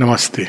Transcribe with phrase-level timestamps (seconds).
[0.00, 0.46] नमस्ते।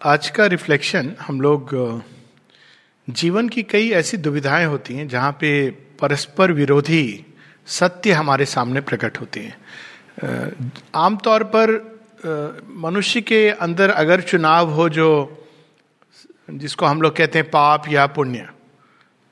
[0.00, 1.70] आज का रिफ्लेक्शन हम लोग
[3.08, 7.26] जीवन की कई ऐसी दुविधाएँ होती हैं जहाँ पे परस्पर विरोधी
[7.66, 11.78] सत्य हमारे सामने प्रकट होते हैं। आमतौर पर
[12.80, 15.08] मनुष्य के अंदर अगर चुनाव हो जो,
[16.50, 18.48] जिसको हम लोग कहते हैं पाप या पुण्य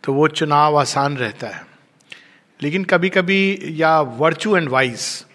[0.05, 1.74] तो वो चुनाव आसान रहता है।
[2.63, 5.27] लेकिन कभी कभी या वर्चू एंड वाइस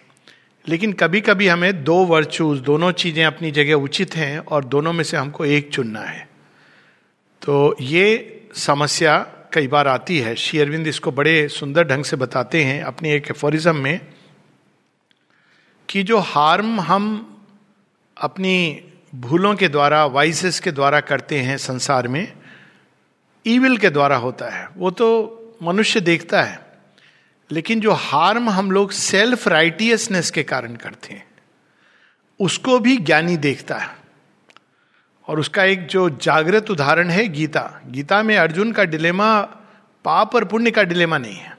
[0.67, 5.03] लेकिन कभी कभी हमें दो वर्चूज दोनों चीज़ें अपनी जगह उचित हैं और दोनों में
[5.03, 6.29] से हमको एक चुनना है।
[7.41, 9.17] तो ये समस्या
[9.53, 13.27] कई बार आती है। श्री अरविंद इसको बड़े सुंदर ढंग से बताते हैं अपनी एक
[13.31, 13.99] एफोरिज्म में
[15.89, 17.37] कि जो हार्म हम
[18.17, 18.83] अपनी
[19.15, 22.33] भूलों के द्वारा वाइसेस के द्वारा करते हैं संसार में
[23.47, 26.68] ईविल के द्वारा होता है। वो तो मनुष्य देखता है।
[27.51, 31.27] लेकिन जो हार्म हम लोग सेल्फ राइटियसनेस के कारण करते हैं,
[32.39, 33.99] उसको भी ज्ञानी देखता है।
[35.27, 39.41] और उसका एक जो जागृत उदाहरण है गीता। गीता में अर्जुन का डिलेमा
[40.05, 41.57] पाप और पुण्य का डिलेमा नहीं है।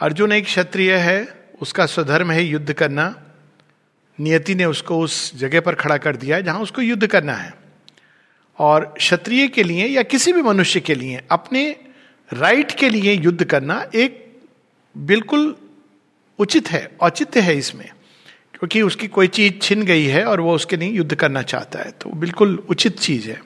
[0.00, 3.22] अर्जुन एक क्षत्रिय है, उसका स्वधर्म है युद्ध करना।
[4.20, 7.54] नियति ने उसको उस जगह पर खड़ा कर दिया जहाँ उसको युद्ध करना है।
[8.58, 11.76] और क्षत्रिय के लिए या किसी भी मनुष्य के लिए, अपने
[12.32, 14.25] राइट के लिए युद्ध करना एक
[14.96, 15.54] बिल्कुल
[16.38, 17.88] उचित है, औचित्य है इसमें,
[18.54, 21.90] क्योंकि उसकी कोई चीज़ छिन गई है और वो उसके लिए युद्ध करना चाहता है
[21.92, 23.40] तो बिल्कुल उचित चीज़ है।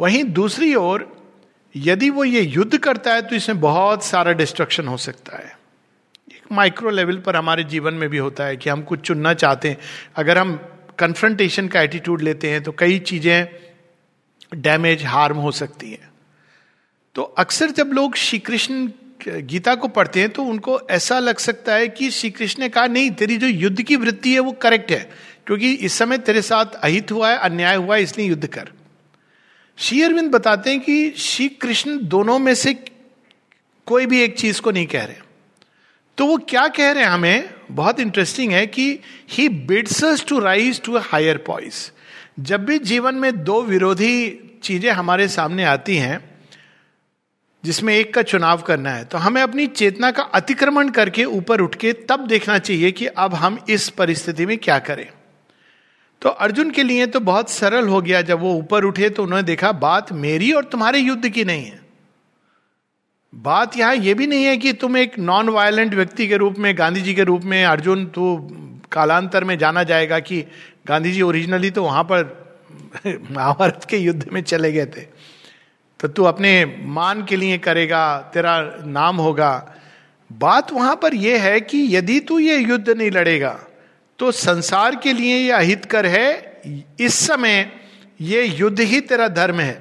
[0.00, 1.10] वहीं दूसरी ओर,
[1.74, 5.52] यदि वो ये युद्ध करता है तो इसमें बहुत सारा डिस्ट्रक्शन हो सकता है।
[6.30, 9.68] एक माइक्रो लेवल पर हमारे जीवन में भी होता है कि हम कुछ चुनना चाहते
[9.68, 9.78] हैं।
[10.16, 10.56] अगर हम
[10.98, 13.48] कन्फ्रंटेशन का एटीट्यूड लेते हैं तो कई चीज़ें
[14.52, 16.10] डैमेज हार्म हो सकती हैं।
[17.16, 18.86] तो अक्सर जब लोग श्री कृष्ण
[19.28, 22.86] गीता को पढ़ते हैं तो उनको ऐसा लग सकता है कि श्री कृष्ण ने कहा,
[22.86, 25.10] नहीं, तेरी जो युद्ध की वृत्ति है वो करेक्ट है,
[25.46, 28.68] क्योंकि इस समय तेरे साथ अहित हुआ है, अन्याय हुआ है, इसलिए युद्ध कर।
[29.78, 32.74] श्री अरविंद बताते हैं कि श्री कृष्ण दोनों में से
[33.86, 35.16] कोई भी एक चीज़ को नहीं कह रहे।
[36.18, 37.50] तो वो क्या कह रहे हैं हमें?
[37.70, 41.92] बहुत इंटरेस्टिंग है कि he bids to rise to higher poise
[42.40, 44.14] जब भी जीवन में दो विरोधी
[44.62, 46.33] चीज़ें हमारे सामने आती हैं
[47.64, 51.74] जिसमें एक का चुनाव करना है। तो हमें अपनी चेतना का अतिक्रमण करके ऊपर उठ
[51.74, 55.08] के तब देखना चाहिए कि अब हम इस परिस्थिति में क्या करें।
[56.22, 59.42] तो अर्जुन के लिए तो बहुत सरल हो गया। जब वो ऊपर उठे तो उन्होंने
[59.42, 61.82] देखा, बात मेरी और तुम्हारे युद्ध की नहीं है।
[63.34, 66.78] बात यहाँ यह भी नहीं है कि तुम एक नॉन वायलेंट व्यक्ति के रूप में,
[66.78, 68.48] गांधी जी के रूप में, अर्जुन तो
[68.92, 70.44] कालांतर में जाना जाएगा कि
[70.86, 72.44] गांधी जी ओरिजिनली तो वहाँ पर
[73.30, 75.13] महाभारत के युद्ध में चले गए थे।
[76.04, 76.50] तो तू अपने
[76.86, 79.52] मान के लिए करेगा, तेरा नाम होगा।
[80.30, 83.52] बात वहाँ पर यह है कि यदि तू ये युद्ध नहीं लड़ेगा
[84.18, 86.60] तो संसार के लिए यह अहितकर है।
[87.00, 87.70] इस समय
[88.20, 89.76] यह युद्ध ही तेरा धर्म है।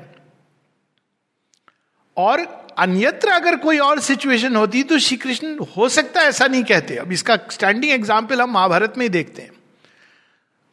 [2.17, 2.41] और
[2.77, 7.11] अन्यत्र अगर कोई और सिचुएशन होती तो श्री कृष्ण हो सकता ऐसा नहीं कहते। अब
[7.11, 9.51] इसका स्टैंडिंग एग्ज़ाम्पल हम महाभारत में ही देखते हैं।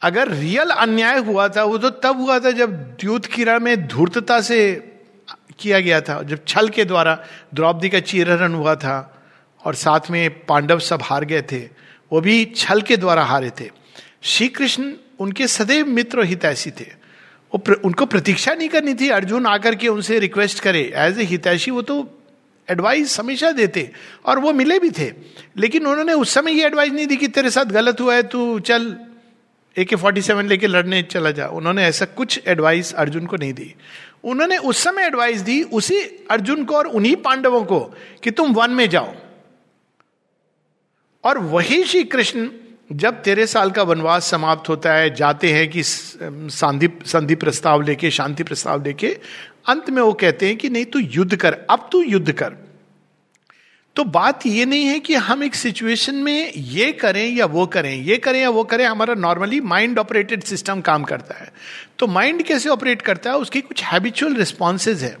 [0.01, 4.39] अगर रियल अन्याय हुआ था, वो तो तब हुआ था जब द्यूत किरा में धूर्तता
[4.41, 4.87] से
[5.61, 7.17] किया गया था। जब छल के द्वारा
[7.53, 8.95] द्रौपदी का चीरहरण हुआ था
[9.63, 11.59] और साथ में पांडव सब हार गए थे
[12.11, 13.69] वो भी छल के द्वारा हारे थे।
[14.23, 16.85] श्री कृष्ण उनके सदैव मित्र हितैषी थे।
[17.53, 21.23] वो प्र, उनको प्रतीक्षा नहीं करनी थी। अर्जुन आकर के उनसे रिक्वेस्ट करे एज ए
[21.23, 21.95] हितैषी वो तो
[22.67, 23.89] एडवाइस हमेशा देते
[24.25, 25.11] और वो मिले भी थे।
[25.57, 28.59] लेकिन उन्होंने उस समय ये एडवाइस नहीं दी कि तेरे साथ गलत हुआ है तू
[28.59, 28.95] चल
[29.77, 33.53] ए के फोर्टी सेवन लेके लड़ने चला जा। उन्होंने ऐसा कुछ एडवाइस अर्जुन को नहीं
[33.53, 33.73] दी।
[34.23, 35.99] उन्होंने उस समय एडवाइस दी उसी
[36.31, 37.79] अर्जुन को और उन्हीं पांडवों को
[38.23, 39.13] कि तुम वन में जाओ।
[41.23, 42.49] और वही श्री कृष्ण
[42.91, 48.11] जब तेरह साल का वनवास समाप्त होता है, जाते हैं कि संधि संधि प्रस्ताव लेके,
[48.11, 49.17] शांति प्रस्ताव लेके,
[49.67, 52.53] अंत में वो कहते हैं कि नहीं, तू युद्ध कर, अब तू युद्ध कर।
[53.95, 57.95] तो बात ये नहीं है कि हम एक सिचुएशन में ये करें या वो करें,
[57.95, 61.51] ये करें या वो करें, हमारा नॉर्मली माइंड ऑपरेटेड सिस्टम काम करता है।
[62.01, 65.17] तो माइंड कैसे ऑपरेट करता है, उसकी कुछ हैबिचुअल रिस्पॉन्सेज है।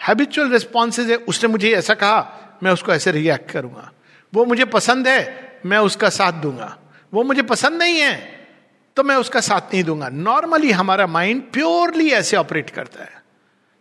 [0.00, 3.90] हैबिचुअल रिस्पॉन्सेज है, उसने मुझे ऐसा कहा, मैं उसको ऐसे रिएक्ट करूँगा।
[4.32, 6.76] वो मुझे पसंद है, मैं उसका साथ दूँगा।
[7.12, 8.14] वो मुझे पसंद नहीं है
[8.96, 13.22] तो मैं उसका साथ नहीं दूँगा। नॉर्मली हमारा माइंड प्योरली ऐसे ऑपरेट करता है।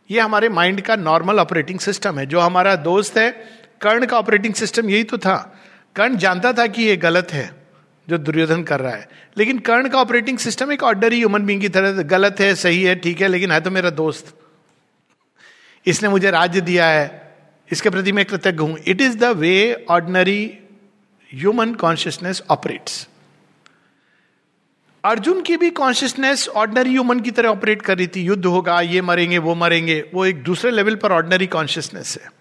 [0.09, 3.29] ये हमारे माइंड का नॉर्मल ऑपरेटिंग सिस्टम है। जो हमारा दोस्त है,
[3.81, 5.37] कर्ण का ऑपरेटिंग सिस्टम यही तो था।
[5.95, 7.62] कर्ण जानता था कि ये गलत है।
[8.09, 11.69] जो दुर्योधन कर रहा है। लेकिन कर्ण का ऑपरेटिंग सिस्टम एक ऑर्डरी ह्यूमन बींग की
[11.69, 14.35] तरह गलत है, सही है, ठीक है, लेकिन है तो मेरा दोस्त।
[15.85, 17.35] इसने मुझे राज्य दिया है।
[17.71, 20.57] इसके प्रति मैं कृतज्ञ हूँ। It is the way ordinary
[21.33, 23.07] human consciousness operates
[25.05, 29.01] Arjun की भी कॉन्शियसनेस ऑर्डनरी ह्यूमन की तरह ऑपरेट कर रही थी। युद्ध होगा, ये
[29.01, 32.31] मरेंगे, वो मरेंगे, वो एक दूसरे लेवल पर ऑर्डनरी कॉन्शियसनेस है।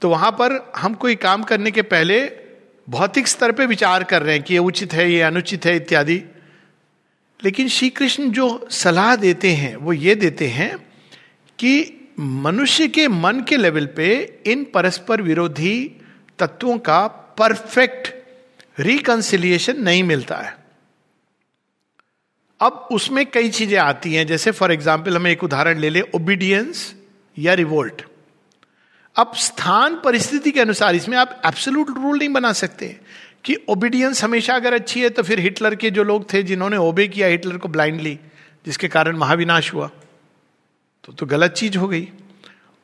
[0.00, 2.43] तो वहाँ पर हम कोई काम करने के पहले
[2.88, 6.22] भौतिक स्तर पे विचार कर रहे हैं कि ये उचित है, ये अनुचित है, इत्यादि।
[7.40, 10.76] लेकिन श्री कृष्ण जो सलाह देते हैं, वो ये देते हैं
[11.58, 15.76] कि मनुष्य के मन के लेवल पे इन परस्पर विरोधी
[16.38, 17.06] तत्वों का
[17.38, 18.12] परफेक्ट
[18.80, 20.56] रिकंसिलिएशन नहीं मिलता है।
[22.60, 26.94] अब उसमें कई चीज़ें आती हैं, जैसे फॉर एग्ज़ाम्पल हमें एक उदाहरण ले ले ओबीडियंस
[27.36, 28.02] या रिवोल्ट
[29.16, 32.96] अब स्थान परिस्थिति के अनुसार इसमें आप एब्सोल्यूट रूल नहीं बना सकते
[33.44, 37.08] कि ओबीडियंस हमेशा अगर अच्छी है तो फिर हिटलर के जो लोग थे जिन्होंने ओबे
[37.08, 38.18] किया, हिटलर को ब्लाइंडली
[38.66, 39.90] जिसके कारण महाविनाश हुआ।
[41.04, 42.08] तो तो गलत चीज़ हो गई।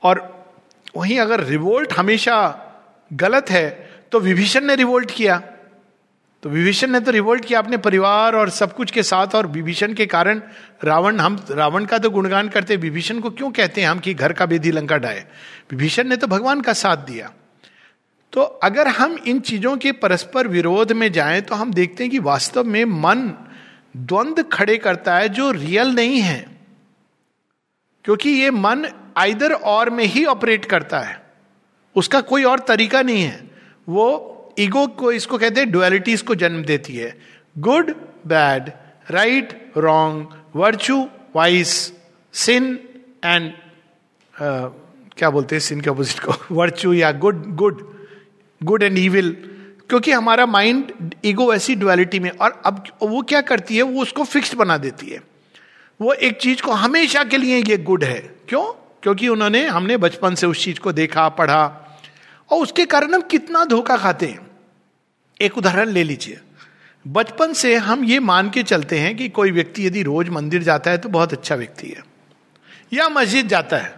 [0.03, 0.47] और
[0.97, 2.37] वहीं अगर रिवोल्ट हमेशा
[3.13, 5.43] गलत है तो विभीषण ने रिवोल्ट किया।
[6.43, 9.95] तो विभीषण ने तो रिवोल्ट किया अपने परिवार और सब कुछ के साथ और विभीषण
[9.95, 10.41] के कारण
[10.85, 14.33] रावण, हम रावण का तो गुणगान करते, विभीषण को क्यों कहते हैं हम कि घर
[14.33, 15.27] का बेदी लंका डाए
[15.71, 17.33] विभीषण ने तो भगवान का साथ दिया।
[18.33, 22.19] तो अगर हम इन चीज़ों के परस्पर विरोध में जाएँ तो हम देखते हैं कि
[22.19, 23.33] वास्तव में मन
[23.97, 26.41] द्वंद खड़े करता है जो रियल नहीं है।
[28.05, 28.87] क्योंकि ये मन
[29.17, 31.23] आइदर और में ही ऑपरेट करता है।
[31.97, 33.51] उसका कोई और तरीका नहीं है।
[33.89, 37.19] वो ईगो को, इसको कहते हैं डुअलिटीज को जन्म देती है।
[37.59, 37.95] Good
[38.27, 38.73] bad
[39.11, 41.93] right wrong virtue vice
[42.33, 42.79] sin
[43.25, 43.53] and
[45.17, 46.33] क्या बोलते हैं सिन के अपोजिट को?
[46.55, 47.97] वर्चू या good good
[48.63, 49.37] good and evil
[49.89, 53.83] क्योंकि हमारा माइंड ईगो ऐसी डुअलिटी में, और अब वो क्या करती है?
[53.83, 55.23] वो उसको फिक्स्ड बना देती है।
[56.01, 58.73] वो एक चीज़ को हमेशा के लिए ये गुड है। क्यों?
[59.03, 61.65] क्योंकि उन्होंने, हमने बचपन से उस चीज़ को देखा, पढ़ा,
[62.51, 64.50] और उसके कारण हम कितना धोखा खाते हैं।
[65.41, 66.41] एक उदाहरण ले लीजिए।
[67.07, 70.91] बचपन से हम ये मान के चलते हैं कि कोई व्यक्ति यदि रोज मंदिर जाता
[70.91, 72.03] है तो बहुत अच्छा व्यक्ति है।
[72.93, 73.95] या मस्जिद जाता है।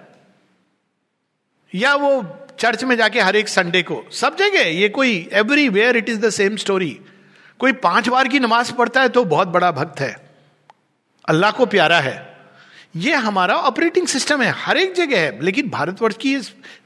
[1.75, 5.29] या वो चर्च में जाके हर एक संडे को, सब जगह, ये कोई
[5.69, 7.01] everywhere it is the same story
[7.59, 10.31] कोई पाँच बार की नमाज़ पढ़ता है तो बहुत बड़ा भक्त है।
[11.29, 12.32] अल्लाह को प्यारा है।
[12.97, 16.37] ये हमारा ऑपरेटिंग सिस्टम है, हर एक जगह है, लेकिन भारतवर्ष की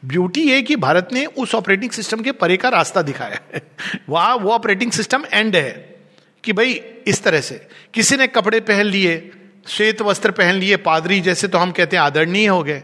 [0.04, 3.62] ब्यूटी है कि भारत ने उस ऑपरेटिंग सिस्टम के परे का रास्ता दिखाया है।
[4.08, 5.96] वहाँ वो ऑपरेटिंग सिस्टम एंड है
[6.44, 6.72] कि भाई
[7.06, 9.30] इस तरह से, किसी ने कपड़े पहन लिए,
[9.66, 12.82] श्वेत वस्त्र पहन लिए, पादरी जैसे तो हम कहते हैं आदरणीय हो गए,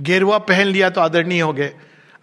[0.00, 1.74] गेरुआ पहन लिया तो आदरणीय हो गए।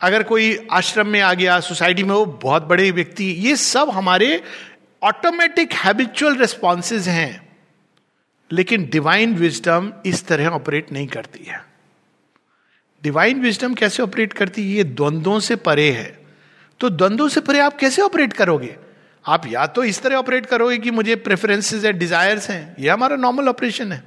[0.02, 4.44] अगर कोई आश्रम में आ गया सोसाइटी में वो बहुत बड़े व्यक्ति, ये सब हमारे
[5.04, 7.47] ऑटोमेटिक हैबिचुअल रिस्पॉन्सेज हैं।
[8.52, 11.66] लेकिन डिवाइन विजडम इस तरह ऑपरेट नहीं करती है।
[13.04, 14.78] डिवाइन विजडम कैसे ऑपरेट करती है?
[14.78, 16.26] ये द्वंद्वों से परे है।
[16.80, 18.76] तो द्वंद्वों से परे आप कैसे ऑपरेट करोगे?
[19.26, 23.16] आप या तो इस तरह ऑपरेट करोगे कि मुझे प्रेफरेंसेस है डिजायर्स हैं। ये हमारा
[23.16, 24.04] नॉर्मल ऑपरेशन है।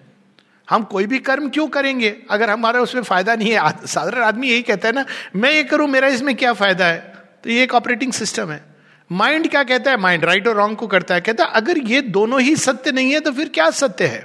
[0.70, 2.16] हम कोई भी कर्म क्यों करेंगे?
[2.30, 5.04] अगर हमारा उसमें फ़ायदा नहीं है साधारण आदमी यही कहता है ना,
[5.36, 7.14] मैं ये करूँ, मेरा इसमें क्या फ़ायदा है?
[7.44, 8.69] तो ये एक ऑपरेटिंग सिस्टम है।
[9.10, 9.96] माइंड क्या कहता है?
[9.96, 13.12] माइंड राइट और रॉन्ग को करता है। कहता है, अगर ये दोनों ही सत्य नहीं
[13.12, 14.24] है तो फिर क्या सत्य है?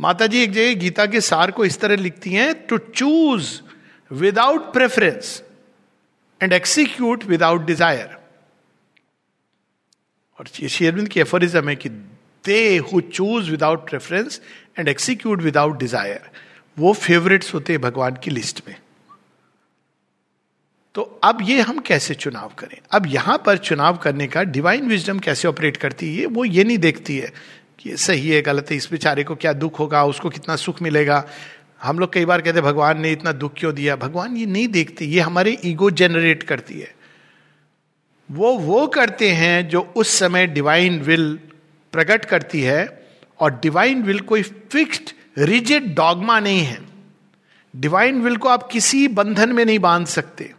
[0.00, 3.48] माता जी एक जगह गीता के सार को इस तरह लिखती हैं to choose
[4.10, 5.42] without preference
[6.40, 8.16] and execute without desire
[10.38, 11.88] और शेयरविंद की एफरिज्म है कि
[12.44, 14.40] they who choose without preference
[14.78, 16.30] and execute without desire
[16.76, 18.74] वो फेवरेट्स होते हैं भगवान की लिस्ट में।
[20.96, 22.78] तो अब ये हम कैसे चुनाव करें?
[22.92, 26.78] अब यहाँ पर चुनाव करने का डिवाइन विजडम कैसे ऑपरेट करती है, वो ये नहीं
[26.78, 27.32] देखती है
[27.78, 31.28] कि सही है, गलत है, इस बेचारे को क्या दुख होगा, उसको कितना सुख मिलेगा।
[31.82, 33.96] हम लोग कई बार कहते भगवान ने इतना दुख क्यों दिया?
[33.96, 36.94] भगवान ये नहीं देखते, ये हमारे ईगो जनरेट करती है।
[38.30, 41.38] वो वो करते हैं जो उस समय डिवाइन विल
[41.92, 43.06] प्रकट करती है,
[43.40, 46.78] और डिवाइन विल कोई फिक्स्ड रिजिड डॉगमा नहीं है।
[47.76, 50.55] डिवाइन विल को आप किसी बंधन में नहीं बाँध सकते।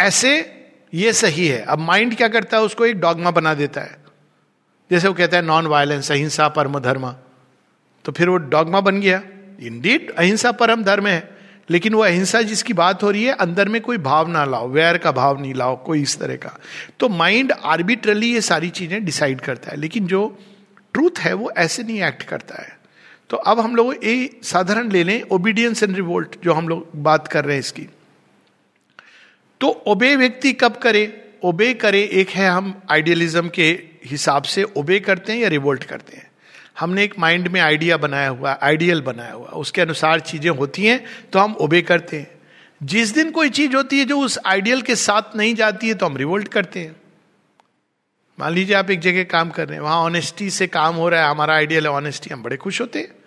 [0.00, 0.54] ऐसे
[0.94, 2.62] ये सही है। अब माइंड क्या करता है?
[2.62, 3.96] उसको एक डॉगमा बना देता है।
[4.90, 7.14] जैसे वो कहता है नॉन वायलेंस अहिंसा, परम धर्म।
[8.04, 9.22] तो फिर वो डॉगमा बन गया।
[9.60, 11.38] इंडीड अहिंसा, परम धर्म है।
[11.70, 14.98] लेकिन वो अहिंसा जिसकी बात हो रही है, अंदर में कोई भाव ना लाओ, वैर
[14.98, 16.58] का भाव नहीं लाओ, कोई इस तरह का।
[17.00, 20.38] तो माइंड आर्बिट्रली ये सारी चीज़ें डिसाइड करता है। लेकिन जो
[20.92, 22.78] ट्रूथ है, वो ऐसे नहीं एक्ट करता है।
[23.30, 27.28] तो अब हम लोग ये साधारण ले लें ओबीडियंस एंड रिवोल्ट जो हम लोग बात
[27.28, 27.88] कर रहे हैं इसकी।
[29.60, 31.12] तो ओबे व्यक्ति कब करे?
[31.44, 33.68] ओबे करे, एक है हम आइडियलिज्म के
[34.04, 36.26] हिसाब से ओबे करते हैं या रिवोल्ट करते हैं।
[36.78, 41.04] हमने एक माइंड में आइडिया बनाया हुआ आइडियल बनाया हुआ, उसके अनुसार चीज़ें होती हैं
[41.32, 42.30] तो हम ओबे करते हैं।
[42.80, 46.06] जिस दिन कोई चीज़ होती है जो उस आइडियल के साथ नहीं जाती है तो
[46.06, 46.96] हम रिवोल्ट करते हैं।
[48.38, 51.22] मान लीजिए आप एक जगह काम कर रहे हैं, वहाँ ऑनेस्टी से काम हो रहा
[51.22, 53.17] है, हमारा आइडियल है ऑनेस्टी हम बड़े खुश होते हैं।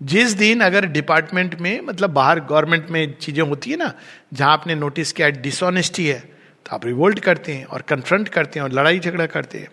[0.00, 3.92] जिस दिन अगर डिपार्टमेंट में मतलब बाहर गवर्नमेंट में चीज़ें होती है ना,
[4.32, 6.18] जहाँ आपने नोटिस किया डिसऑनेस्टी है
[6.66, 9.68] तो आप रिवोल्ट करते हैं और कन्फ्रंट करते हैं और लड़ाई झगड़ा करते हैं।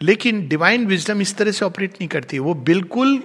[0.00, 3.22] लेकिन डिवाइन विजडम इस तरह से ऑपरेट नहीं करती वो बिल्कुल,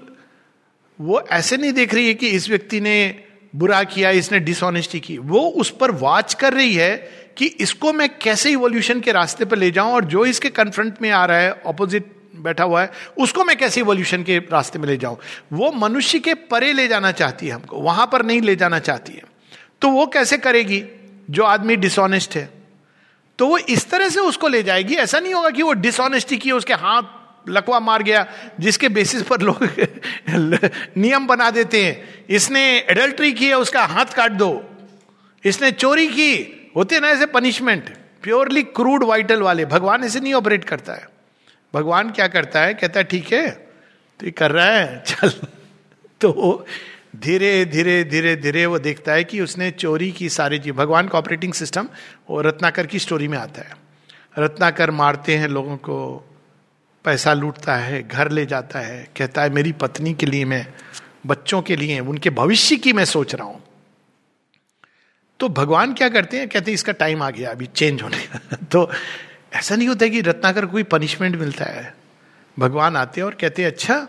[1.00, 3.24] वो ऐसे नहीं देख रही है कि इस व्यक्ति ने
[3.54, 6.96] बुरा किया, इसने डिसऑनेस्टी की। वो उस पर वॉच कर रही है
[7.38, 11.10] कि इसको मैं कैसे इवोल्यूशन के रास्ते पर ले जाऊँ और जो इसके कन्फ्रंट में
[11.12, 14.98] आ रहा है ऑपोजिट बैठा हुआ है, उसको मैं कैसे इवोल्यूशन के रास्ते में ले
[14.98, 15.18] जाऊँ?
[15.54, 19.14] वो मनुष्य के परे ले जाना चाहती है हमको, वहाँ पर नहीं ले जाना चाहती
[19.14, 19.24] है।
[19.82, 20.84] तो वो कैसे करेगी?
[21.30, 22.66] जो आदमी डिसऑनेस्ट है
[23.40, 26.52] तो वो इस तरह से उसको ले जाएगी। ऐसा नहीं होगा कि वो डिसऑनेस्टी की
[26.52, 27.04] उसके हाथ
[27.50, 28.26] लकवा मार गया,
[28.60, 29.70] जिसके बेसिस पर लोग
[30.98, 34.64] नियम बना देते हैं। इसने एडल्ट्री की है, उसका हाथ काट दो।
[35.46, 37.90] इसने चोरी की, होते ना ऐसे पनिशमेंट
[38.24, 41.10] प्योरली क्रूड वाइटल वाले। भगवान ऐसे नहीं ऑपरेट करता है।
[41.76, 42.74] भगवान क्या करता है?
[42.74, 43.52] कहता है, ठीक है
[44.20, 45.30] तो ये कर रहा है, चल।
[46.22, 46.66] तो
[47.16, 51.18] धीरे धीरे धीरे धीरे वो देखता है कि उसने चोरी की सारी चीज़, भगवान का
[51.18, 51.90] ऑपरेटिंग सिस्टम
[52.30, 53.86] वो रत्नाकर की स्टोरी में आता है।
[54.40, 55.96] रत्नाकर मारते हैं, लोगों को
[57.04, 60.68] पैसा लूटता है, घर ले जाता है, कहता है, मेरी पत्नी के लिए मैं,
[61.26, 63.64] बच्चों के लिए, उनके भविष्य की मैं सोच रहा हूँ।
[65.40, 66.50] तो भगवान क्या करते हैं?
[66.50, 68.40] कहते हैं, इसका टाइम आ गया, अभी चेंज होने का
[68.72, 68.92] तो
[69.56, 71.96] ऐसा नहीं होता कि रत्नाकर कोई पनिशमेंट मिलता है।
[72.60, 74.08] भगवान आते हैं और कहते हैं अच्छा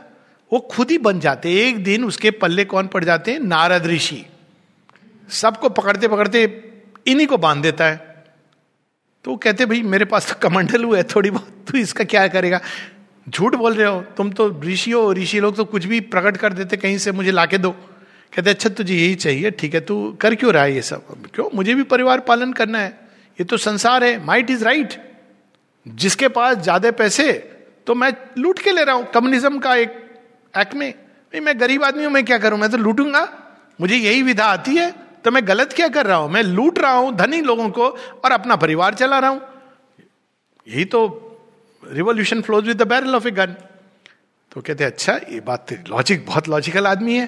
[0.53, 3.41] वो खुद ही बन जाते एक दिन उसके पल्ले कौन पड़ जाते हैं?
[3.41, 4.27] नारद ऋषि।
[5.29, 6.73] सबको पकड़ते पकड़ते
[7.07, 8.25] इन्हीं को बाँध देता है।
[9.25, 12.29] तो वो कहते भाई, मेरे पास तो कमंडल हुआ है थोड़ी बहुत। तू इसका क्या
[12.29, 12.61] करेगा?
[13.29, 16.53] झूठ बोल रहे हो। तुम तो ऋषि हो, ऋषि लोग तो कुछ भी प्रकट कर
[16.53, 17.71] देते, कहीं से मुझे लाके दो।
[18.35, 21.31] कहते अच्छा तुझे यही चाहिए। ठीक है, तू कर क्यों रहा है ये सब?
[21.35, 21.51] क्यों?
[21.55, 22.89] मुझे भी परिवार पालन करना है।
[23.33, 25.16] ये तो संसार है। माइट इज़ राइट
[25.87, 27.33] जिसके पास ज़्यादा पैसे
[27.87, 29.91] तो मैं लूट के ले रहा हूँ। कम्युनिज्म का एक
[30.55, 30.93] एक्ट में
[31.35, 32.59] मैं गरीब आदमी हूँ, मैं क्या करूँ?
[32.59, 33.29] मैं तो लूटूँगा।
[33.79, 34.91] मुझे यही विधा आती है
[35.25, 36.31] तो मैं गलत क्या कर रहा हूँ?
[36.31, 37.89] मैं लूट रहा हूँ धनी लोगों को
[38.25, 39.41] और अपना परिवार चला रहा हूँ।
[40.67, 41.07] यही तो
[41.83, 43.55] revolution flows with the barrel of a gun
[44.53, 47.27] तो कहते अच्छा ये बात लॉजिक बहुत लॉजिकल आदमी है।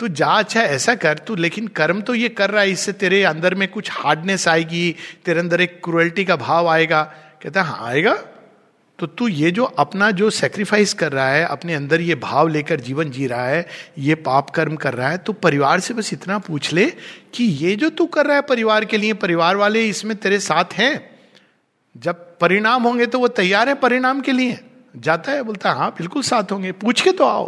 [0.00, 3.22] तू जा अच्छा ऐसा कर, तू, लेकिन कर्म तो ये कर रहा है, इससे तेरे
[3.24, 4.94] अंदर में कुछ हार्डनेस आएगी,
[5.24, 7.02] तेरे अंदर एक क्रुअल्टी का भाव आएगा।
[7.44, 8.14] कहता है हाँ आएगा।
[8.98, 12.80] तो तू ये जो अपना जो सेक्रीफाइस कर रहा है, अपने अंदर ये भाव लेकर
[12.80, 13.66] जीवन जी रहा है,
[13.98, 16.86] ये पाप कर्म कर रहा है तो परिवार से बस इतना पूछ ले
[17.34, 20.72] कि ये जो तू कर रहा है परिवार के लिए, परिवार वाले इसमें तेरे साथ
[20.74, 21.10] हैं।
[21.94, 24.58] जब परिणाम होंगे तो वो तैयार है परिणाम के लिए।
[24.96, 27.46] जाता है, बोलता है हाँ बिल्कुल साथ होंगे। पूछ के तो आओ।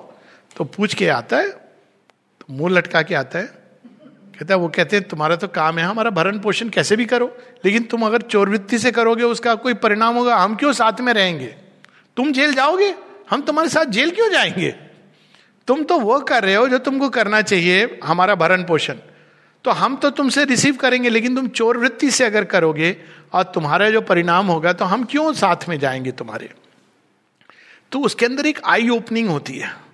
[0.57, 3.66] तो पूछ के आता है तो मुँह लटका के आता है।
[4.41, 7.37] कहता है, वो कहते हैं, तुम्हारा तो काम है, हमारा भरण पोषण कैसे भी करो,
[7.65, 11.47] लेकिन तुम अगर चोरवृत्ति से करोगे, उसका कोई परिणाम होगा, हम क्यों साथ में रहेंगे?
[12.17, 12.95] तुम जेल जाओगे?
[13.31, 14.71] हम तुम्हारे साथ जेल क्यों जाएँगे?
[15.67, 18.95] तुम तो वो कर रहे हो जो तुमको करना चाहिए, हमारा भरण पोषण।
[19.65, 22.97] तो हम तो तुमसे रिसीव करेंगे, लेकिन तुम चोर वृत्ति से अगर करोगे,
[23.33, 26.51] और तुम्हारा जो परिणाम होगा तो हम क्यों साथ में जाएँगे तुम्हारे?
[27.93, 29.86] तो उसके अंदर एक आई ओपनिंग होती है।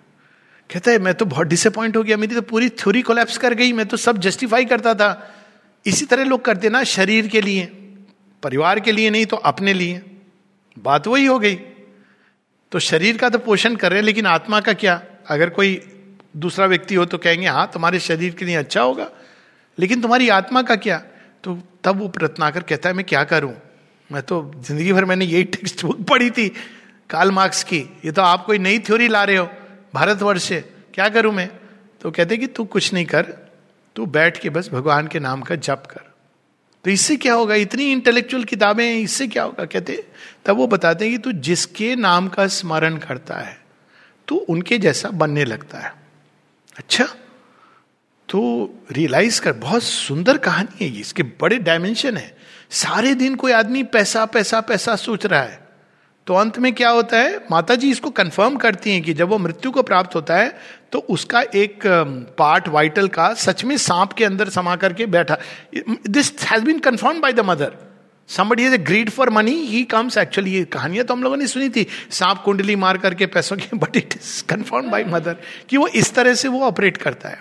[0.72, 3.72] कहता है, मैं तो बहुत डिसअपॉइंट हो गया, मेरी तो पूरी थ्योरी कोलैप्स कर गई,
[3.72, 5.10] मैं तो सब जस्टिफाई करता था।
[5.86, 7.64] इसी तरह लोग करते ना, शरीर के लिए,
[8.42, 10.00] परिवार के लिए नहीं तो अपने लिए।
[10.76, 11.54] बात वही हो गई।
[12.72, 15.00] तो शरीर का तो पोषण कर रहे हैं, लेकिन आत्मा का क्या?
[15.28, 15.80] अगर कोई
[16.36, 19.10] दूसरा व्यक्ति हो तो कहेंगे हाँ तुम्हारे शरीर के लिए अच्छा होगा,
[19.78, 21.02] लेकिन तुम्हारी आत्मा का क्या?
[21.44, 23.54] तो तब वो रत्नाकर कहता है, मैं क्या करूँ?
[24.10, 26.48] मैं तो ज़िंदगी भर मैंने यही टेक्स्ट बुक पढ़ी थी
[27.10, 29.48] काल मार्क्स की। ये तो आप कोई नई थ्योरी ला रहे हो।
[29.94, 30.52] भारतवर्ष
[30.94, 31.48] क्या करूँ मैं?
[32.00, 33.22] तो कहते कि तू कुछ नहीं कर,
[33.96, 36.10] तू बैठ के बस भगवान के नाम का जप कर।
[36.84, 37.54] तो इससे क्या होगा?
[37.54, 39.64] इतनी इंटेलेक्चुअल किताबें इससे क्या होगा?
[39.64, 40.04] कहते
[40.46, 43.58] तब वो बताते हैं कि तू जिसके नाम का स्मरण करता है,
[44.28, 45.92] तू उनके जैसा बनने लगता है।
[46.76, 47.04] अच्छा
[48.28, 48.40] तो
[48.92, 52.36] रियलाइज़ कर, बहुत सुंदर कहानी है इसके बड़े डायमेंशन है।
[52.70, 55.61] सारे दिन कोई आदमी पैसा पैसा पैसा सोच रहा है।
[56.26, 57.36] तो अंत में क्या होता है?
[57.50, 60.54] माता जी इसको कंफर्म करती हैं कि जब वो मृत्यु को प्राप्त होता है
[60.92, 61.86] तो उसका एक
[62.38, 65.38] पार्ट वाइटल का सच में सांप के अंदर समा करके बैठा।
[66.08, 67.72] This has been confirm by the mother
[68.28, 71.46] somebody is a greed for money he comes actually ये कहानियाँ तो हम लोगों ने
[71.46, 75.36] सुनी थी। सांप कुंडली मार करके पैसों की but it is confirm by mother
[75.70, 77.40] कि वो इस तरह से वो ऑपरेट करता है।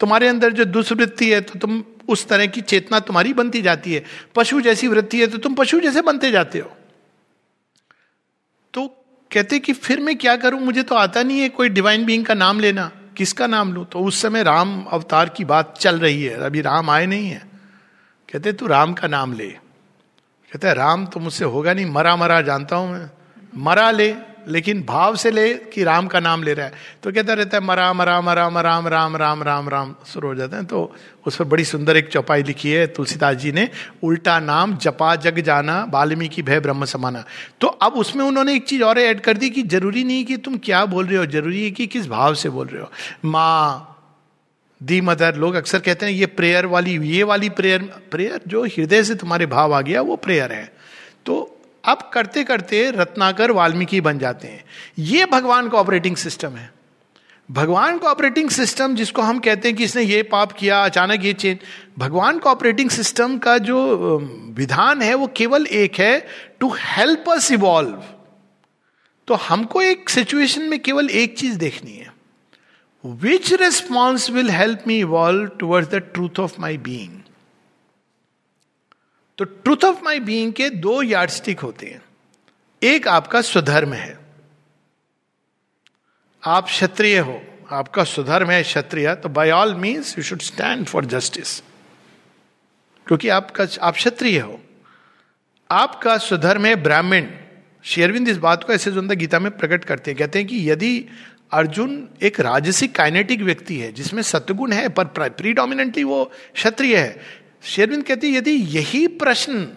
[0.00, 4.04] तुम्हारे अंदर जो दुष्वृत्ति है तो तुम उस तरह की चेतना तुम्हारी बनती जाती है।
[4.34, 6.70] पशु जैसी वृत्ति है तो तुम पशु जैसे बनते जाते हो।
[8.74, 8.86] तो
[9.32, 10.60] कहते कि फिर मैं क्या करूँ?
[10.60, 13.84] मुझे तो आता नहीं है कोई डिवाइन बीइंग का नाम लेना। किसका नाम लू?
[13.84, 17.48] तो उस समय राम अवतार की बात चल रही है। अभी राम आए नहीं है।
[18.32, 19.50] कहते, तू राम का नाम ले।
[20.52, 23.10] कहते, राम तो मुझसे होगा नहीं। मरा मरा जानता हूँ मैं।
[23.56, 24.16] मरा ले।
[24.48, 27.64] लेकिन भाव से ले कि राम का नाम ले रहा है। तो कहता रहता है,
[27.64, 30.94] मरा मरा मरा मराम राम राम राम राम शुरू हो जाते हैं। तो
[31.26, 33.68] उस पर बड़ी सुंदर एक चौपाई लिखी है, तुलसीदास जी ने,
[34.02, 37.24] उल्टा नाम जपा जग जाना, वाल्मीकि भय ब्रह्म समाना।
[37.60, 40.56] तो अब उसमें उन्होंने एक चीज़ और ऐड कर दी कि ज़रूरी नहीं कि तुम
[40.56, 42.90] क्या बोल रहे हो, ज़रूरी है कि किस भाव से बोल रहे हो।
[43.24, 43.94] माँ,
[44.80, 49.02] दी मदर लोग अक्सर कहते हैं, ये प्रेयर वाली, ये वाली प्रेयर प्रेयर जो हृदय
[49.04, 50.72] से तुम्हारे भाव आ गया, वो प्रेयर है।
[51.26, 51.54] तो
[51.88, 54.64] अब करते करते रत्नाकर वाल्मीकि बन जाते हैं।
[54.98, 56.70] ये भगवान का ऑपरेटिंग सिस्टम है।
[57.48, 61.32] भगवान का ऑपरेटिंग सिस्टम जिसको हम कहते हैं कि इसने ये पाप किया, अचानक ये
[61.32, 61.58] चेंज।
[61.98, 64.18] भगवान का ऑपरेटिंग सिस्टम का जो
[64.56, 66.26] विधान है वो केवल एक है
[66.60, 68.02] टू हेल्प अस इवॉल्व
[69.28, 72.12] तो हमको एक सिचुएशन में केवल एक चीज़ देखनी है।
[73.04, 77.17] Which response will help me evolve towards the truth of my being
[79.38, 82.02] तो ट्रूथ ऑफ़ माई बींग के दो यार्ड स्टिक होते हैं।
[82.82, 84.18] एक आपका स्वधर्म है।
[86.46, 91.04] आप क्षत्रिय हो, आपका स्वधर्म है क्षत्रिय तो by all means you should stand for
[91.04, 91.60] justice
[93.06, 94.60] क्योंकि आपका, आप क्षत्रिय हो।
[95.70, 97.26] आपका स्वधर्म है ब्राह्मण।
[97.84, 101.06] शेरविंद इस बात को ऐसे सुंदर गीता में प्रकट करते हैं। कहते हैं कि यदि
[101.52, 107.20] अर्जुन एक राजसिक काइनेटिक व्यक्ति है, जिसमें सत्गुण है, पर प्रीडोमिनेंटली वो क्षत्रिय है
[107.62, 109.68] शेरविंद कहते यदि यही प्रश्न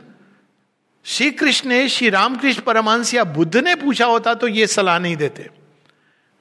[1.06, 5.16] श्री कृष्ण ने, श्री रामकृष्ण परमांस या बुद्ध ने पूछा होता तो ये सलाह नहीं
[5.16, 5.50] देते।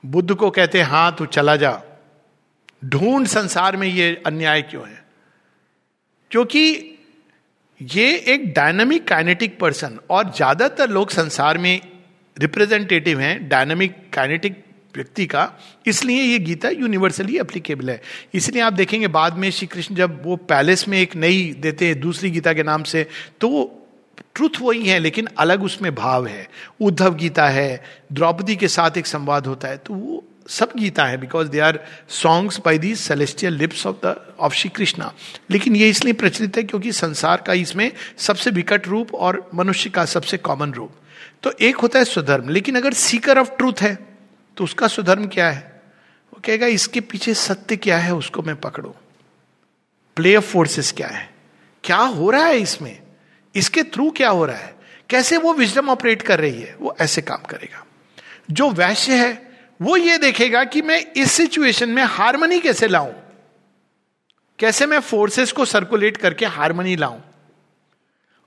[0.05, 1.83] बुद्ध को कहते हाँ तू चला जा।
[2.85, 5.05] ढूंढ संसार में ये अन्याय क्यों है?
[6.31, 6.99] क्योंकि
[7.81, 11.81] ये एक डायनामिक काइनेटिक पर्सन और ज़्यादातर लोग संसार में
[12.39, 14.65] रिप्रेजेंटेटिव हैं डायनामिक काइनेटिक
[14.97, 15.51] व्यक्ति का,
[15.87, 18.01] इसलिए ये गीता यूनिवर्सली एप्लीकेबल है।
[18.35, 22.01] इसलिए आप देखेंगे बाद में श्री कृष्ण जब वो पैलेस में एक नई देते हैं,
[22.01, 23.07] दूसरी गीता के नाम से
[23.41, 23.77] तो
[24.35, 26.49] ट्रुथ वही है, लेकिन अलग उसमें भाव है।
[26.81, 27.83] उद्धव गीता है,
[28.13, 31.79] द्रौपदी के साथ एक संवाद होता है तो वो सब गीता है because they are
[32.11, 35.13] songs by the celestial lips of the of Shri Krishna
[35.51, 40.05] लेकिन ये इसलिए प्रचलित है क्योंकि संसार का इसमें सबसे विकट रूप और मनुष्य का
[40.05, 40.93] सबसे कॉमन रूप।
[41.43, 43.95] तो एक होता है स्वधर्म, लेकिन अगर सीकर ऑफ़ ट्रूथ है
[44.61, 45.83] तो उसका सुधर्म क्या है?
[46.35, 48.95] वो कहेगा, इसके पीछे सत्य क्या है, उसको मैं पकड़ू।
[50.17, 51.35] प्ले ऑफ़ फोर्सेस क्या है?
[51.85, 53.03] क्या हो रहा है इसमें?
[53.55, 54.75] इसके थ्रू क्या हो रहा है?
[55.11, 56.77] कैसे वो विजडम ऑपरेट कर रही है?
[56.81, 57.87] वो ऐसे काम करेगा।
[58.51, 63.13] जो वैश्य है, वो ये देखेगा कि मैं इस सिचुएशन में हारमोनी कैसे लाऊं?
[64.59, 67.21] कैसे मैं फोर्सेस को सर्कुलेट करके हारमोनी लाऊं?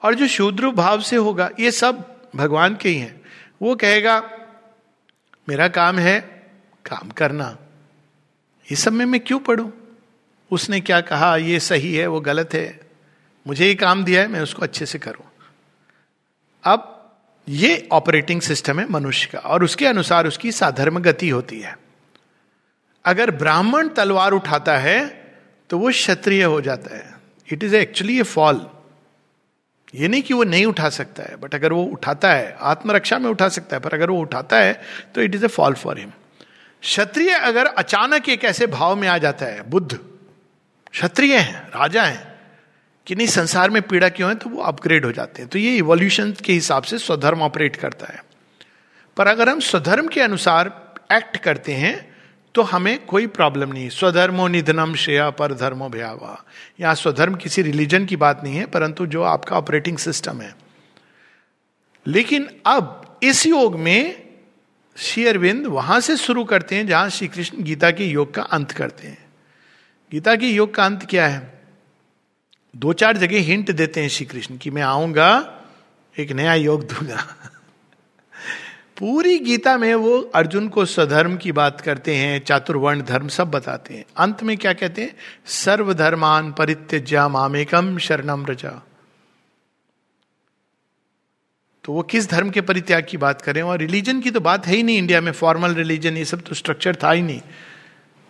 [0.02, 3.22] और जो शूद्र भाव से होगा, ये सब भगवान के ही हैं।
[3.62, 4.40] वो कहेगा
[5.50, 6.20] मेरा काम है
[6.86, 7.58] काम करना।
[8.72, 9.72] इस सब में मैं क्यों पढ़ू?
[10.52, 12.80] उसने क्या कहा, ये सही है, वो गलत है।
[13.48, 15.26] मुझे ये काम दिया है, मैं उसको अच्छे से करूँ।
[16.64, 16.90] अब
[17.50, 21.78] ये ऑपरेटिंग सिस्टम है मनुष्य का, और उसके अनुसार उसकी साधर्म गति होती है।
[23.06, 25.08] अगर ब्राह्मण तलवार उठाता है
[25.70, 27.14] तो वो क्षत्रिय हो जाता है।
[27.52, 28.68] It is actually a fall
[29.94, 33.30] ये नहीं कि वो नहीं उठा सकता है बट अगर वो उठाता है, आत्मरक्षा में
[33.30, 34.82] उठा सकता है, पर अगर वो उठाता है
[35.16, 36.12] तो it is a fall for him
[36.82, 40.00] क्षत्रिय अगर अचानक एक ऐसे भाव में आ जाता है, बुद्ध,
[40.92, 42.34] क्षत्रिय हैं, राजा हैं,
[43.08, 45.76] कि नहीं, संसार में पीड़ा क्यों है तो वो अपग्रेड हो जाते हैं। तो ये
[45.78, 48.24] इवोल्यूशन के हिसाब से स्वधर्म ऑपरेट करता है।
[49.18, 50.68] पर अगर हम स्वधर्म के अनुसार
[51.12, 52.13] एक्ट करते हैं
[52.56, 56.44] तो हमें कोई प्रॉब्लम नहीं है। स्वधर्मो निधनम श्रेया पर धर्मो भयावा
[56.80, 60.56] यहाँ स्वधर्म किसी रिलीजन की बात नहीं है, परंतु जो आपका ऑपरेटिंग सिस्टम है।
[62.08, 64.24] लेकिन अब इस योग में
[64.98, 68.72] श्री अरविंद वहाँ से शुरू करते हैं, जहाँ श्री कृष्ण गीता के योग का अंत
[68.72, 69.26] करते हैं।
[70.12, 71.62] गीता के योग का अंत क्या है?
[72.76, 75.60] दो चार जगह हिंट देते हैं श्री कृष्ण कि मैं आऊँगा,
[76.20, 77.26] एक नया योग दूँगा।
[78.98, 83.94] पूरी गीता में वो अर्जुन को स्वधर्म की बात करते हैं चातुर्वर्ण धर्म सब बताते
[83.94, 85.16] हैं। अंत में क्या कहते हैं?
[85.46, 88.86] सर्वधर्मान परित्यज्या मामेकम शरणम रजा।
[91.84, 93.62] तो वो किस धर्म के परित्याग की बात करें?
[93.62, 96.56] और रिलीजन की तो बात है ही नहीं इंडिया में, फॉर्मल रिलीजन, ये सब तो
[96.56, 97.42] स्ट्रक्चर था ही नहीं।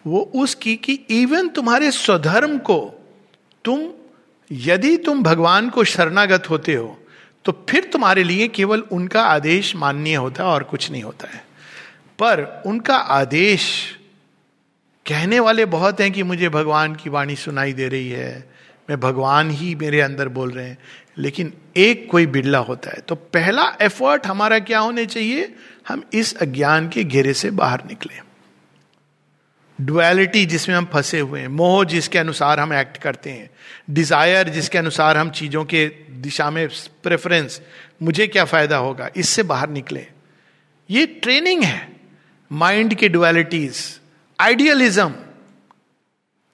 [0.08, 2.93] वो उसकी कि इवन तुम्हारे स्वधर्म को
[3.65, 3.89] तुम,
[4.52, 6.99] यदि तुम भगवान को शरणागत होते हो
[7.45, 11.45] तो फिर तुम्हारे लिए केवल उनका आदेश माननीय होता है और कुछ नहीं होता है।
[12.19, 13.95] पर उनका आदेश,
[15.08, 18.53] कहने वाले बहुत हैं कि मुझे भगवान की वाणी सुनाई दे रही है,
[18.89, 20.77] मैं भगवान ही मेरे अंदर बोल रहे हैं।
[21.17, 25.56] लेकिन एक कोई बिरला होता है। तो पहला एफर्ट हमारा क्या होने चाहिए?
[25.88, 28.33] हम इस अज्ञान के घेरे से बाहर निकले।
[29.79, 33.49] डुअलिटी जिसमें हम फंसे हुए हैं, मोह जिसके अनुसार हम एक्ट करते हैं
[33.89, 35.86] डिज़ायर जिसके अनुसार हम चीज़ों के
[36.21, 36.67] दिशा में
[37.03, 37.62] प्रेफरेंस
[38.01, 39.09] मुझे क्या फ़ायदा होगा?
[39.15, 40.05] इससे बाहर निकले।
[40.89, 41.91] ये ट्रेनिंग है।
[42.51, 43.77] माइंड के डुअलिटीज
[44.39, 45.13] आइडियलिज्म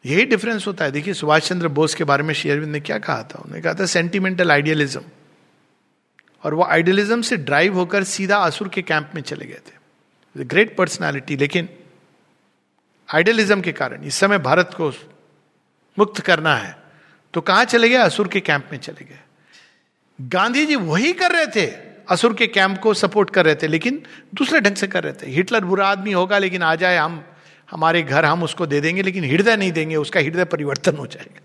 [0.06, 3.24] यही डिफरेंस होता है। देखिए, सुभाष चंद्र बोस के बारे में शेयरविंद ने क्या कहा
[3.24, 3.40] था?
[3.40, 5.02] उन्होंने कहा था सेंटिमेंटल आइडियलिज्म
[6.44, 10.76] और वो आइडियलिज्म से ड्राइव होकर सीधा असुर के कैंप में चले गए थे। ग्रेट
[10.78, 11.70] पर्सनैलिटी लेकिन
[13.10, 14.90] आइडियलिज्म के कारण, इस समय भारत को
[15.98, 16.78] मुक्त करना है
[17.34, 17.96] तो कहाँ चले गए?
[17.96, 19.20] असुर के कैंप में चले गए।
[20.20, 21.66] गांधी जी वही कर रहे थे,
[22.08, 24.02] असुर के कैंप को सपोर्ट कर रहे थे, लेकिन
[24.34, 27.24] दूसरे ढंग से कर रहे थे। हिटलर बुरा आदमी होगा, लेकिन आ जाए हम,
[27.70, 31.42] हमारे घर हम उसको दे देंगे, लेकिन हृदय नहीं देंगे, उसका हृदय परिवर्तन हो जाएगा।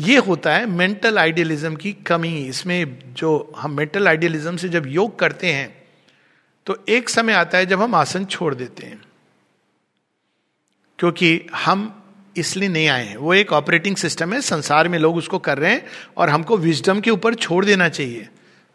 [0.00, 5.18] ये होता है मेंटल आइडियलिज्म की कमी। इसमें जो हम मेंटल आइडियलिज्म से जब योग
[5.18, 5.68] करते हैं
[6.66, 9.00] तो एक समय आता है जब हम आसन छोड़ देते हैं।
[11.04, 11.80] क्योंकि हम
[12.36, 15.72] इसलिए नहीं आए हैं। वो एक ऑपरेटिंग सिस्टम है, संसार में लोग उसको कर रहे
[15.72, 15.86] हैं
[16.16, 18.28] और हमको विजडम के ऊपर छोड़ देना चाहिए।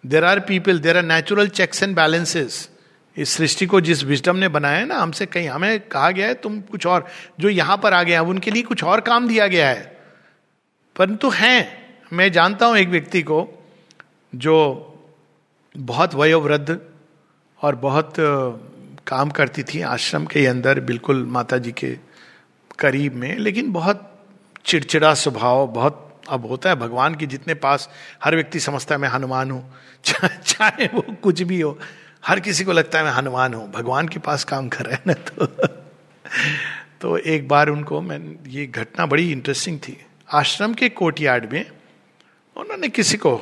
[0.05, 2.69] There are people there are natural checks and balances
[3.17, 6.33] इस सृष्टि को जिस विजडम ने बनाया है ना, हमसे कहीं, हमें कहा गया है,
[6.33, 7.07] तुम कुछ और,
[7.39, 9.97] जो यहाँ पर आ गया उनके लिए कुछ और काम दिया गया है।
[10.95, 11.67] परंतु हैं,
[12.13, 13.47] मैं जानता हूँ एक व्यक्ति को,
[14.35, 14.57] जो
[15.77, 16.79] बहुत वयोवृद्ध
[17.61, 18.13] और बहुत
[19.07, 22.08] काम करती थी आश्रम के अंदर, बिल्कुल माता जी के
[22.79, 24.05] करीब में, लेकिन बहुत
[24.65, 27.89] चिड़चिड़ा स्वभाव, बहुत, अब होता है भगवान की जितने पास
[28.23, 31.79] हर व्यक्ति समझता है, मैं हनुमान हूँ। चाहे वो कुछ भी हो,
[32.25, 35.03] हर किसी को लगता है, मैं हनुमान हूँ, भगवान के पास काम कर रहे हैं
[35.07, 35.45] ना तो।
[37.01, 41.65] तो एक बार उनको मैं, ये घटना बड़ी इंटरेस्टिंग थी। आश्रम के कोर्टयार्ड में
[42.57, 43.41] उन्होंने किसी को,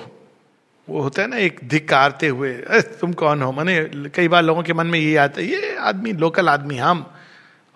[0.89, 2.53] वो होता है ना, एक धिकारते हुए
[3.01, 3.51] तुम कौन हो?
[3.51, 7.13] मैंने, कई बार लोगों के मन में ये आता है, ये आदमी, लोकल आदमी हम।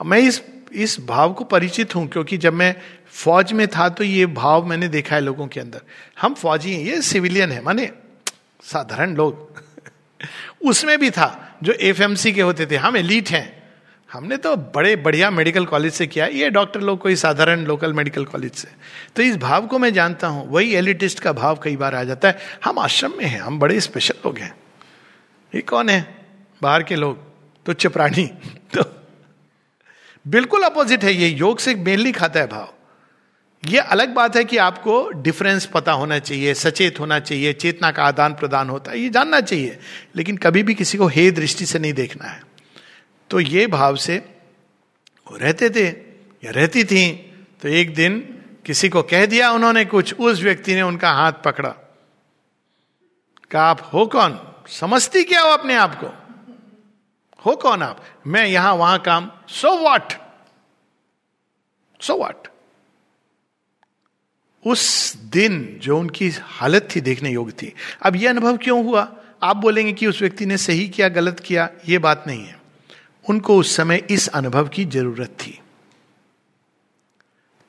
[0.05, 2.75] मैं इस इस भाव को परिचित हूँ, क्योंकि जब मैं
[3.07, 5.81] फौज में था तो ये भाव मैंने देखा है लोगों के अंदर।
[6.21, 7.91] हम फौजी हैं, ये सिविलियन है, माने
[8.63, 9.61] साधारण लोग।
[10.61, 13.63] उसमें भी था, जो एफएमसी के होते थे, हम एलिट हैं।
[14.11, 18.25] हमने तो बड़े बढ़िया मेडिकल कॉलेज से किया, ये डॉक्टर लोग कोई साधारण लोकल मेडिकल
[18.25, 18.67] कॉलेज से।
[19.15, 22.27] तो इस भाव को मैं जानता हूँ, वही एलिटिस्ट का भाव कई बार आ जाता
[22.27, 24.55] है। हम आश्रम में हैं, हम बड़े स्पेशल लोग हैं।
[25.55, 26.25] ये कौन है?
[26.61, 27.17] बाहर के लोग,
[27.65, 28.25] तुच्छ प्राणी।
[28.77, 29.00] तो
[30.25, 32.73] बिल्कुल अपोजिट है, ये योग से मेनली खाता है भाव।
[33.63, 38.03] ये अलग बात है कि आपको डिफरेंस पता होना चाहिए, सचेत होना चाहिए, चेतना का
[38.03, 39.79] आदान प्रदान होता है, ये जानना चाहिए।
[40.15, 42.41] लेकिन कभी भी किसी को हे दृष्टि से नहीं देखना है।
[43.29, 44.17] तो ये भाव से
[45.27, 45.87] वो रहते थे
[46.43, 47.11] या रहती थी
[47.61, 48.19] तो एक दिन
[48.65, 51.69] किसी को कह दिया उन्होंने कुछ, उस व्यक्ति ने उनका हाथ पकड़ा।
[53.51, 54.39] कहा, आप हो कौन?
[54.69, 56.07] समझती क्या हो अपने आप को?
[57.45, 58.03] हो कौन आप?
[58.27, 60.13] मैं यहाँ वहाँ काम सो वॉट
[62.01, 62.47] सो वॉट
[64.65, 69.15] उस दिन जो उनकी हालत थी देखने योग्य थी। अब यह अनुभव क्यों हुआ?
[69.43, 72.59] आप बोलेंगे कि उस व्यक्ति ने सही किया, गलत किया यह बात नहीं है।
[73.29, 75.59] उनको उस समय इस अनुभव की ज़रूरत थी।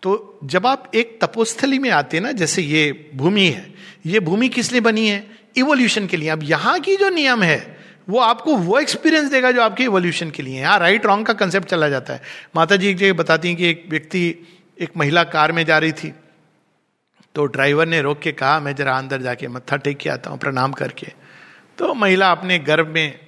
[0.02, 3.74] तो जब आप एक तपोस्थली में आते ना, जैसे ये भूमि है,
[4.06, 5.38] ये भूमि किस लिए बनी है?
[5.56, 7.71] इवोल्यूशन के लिए। अब यहाँ की जो नियम है
[8.08, 11.68] वो आपको वो एक्सपीरियंस देगा जो आपके इवोल्यूशन के लिए यहाँ राइट रॉन्ग का कंसेप्ट
[11.68, 12.22] चला जाता है।
[12.56, 14.34] माता जी एक जगह बताती हैं कि एक व्यक्ति,
[14.78, 16.12] एक महिला कार में जा रही थी।
[17.34, 20.38] तो ड्राइवर ने रोक के कहा, मैं जरा अंदर जाके मत्था टेक के आता हूँ,
[20.38, 21.06] प्रणाम करके।
[21.78, 23.18] तो महिला अपने गर्भ में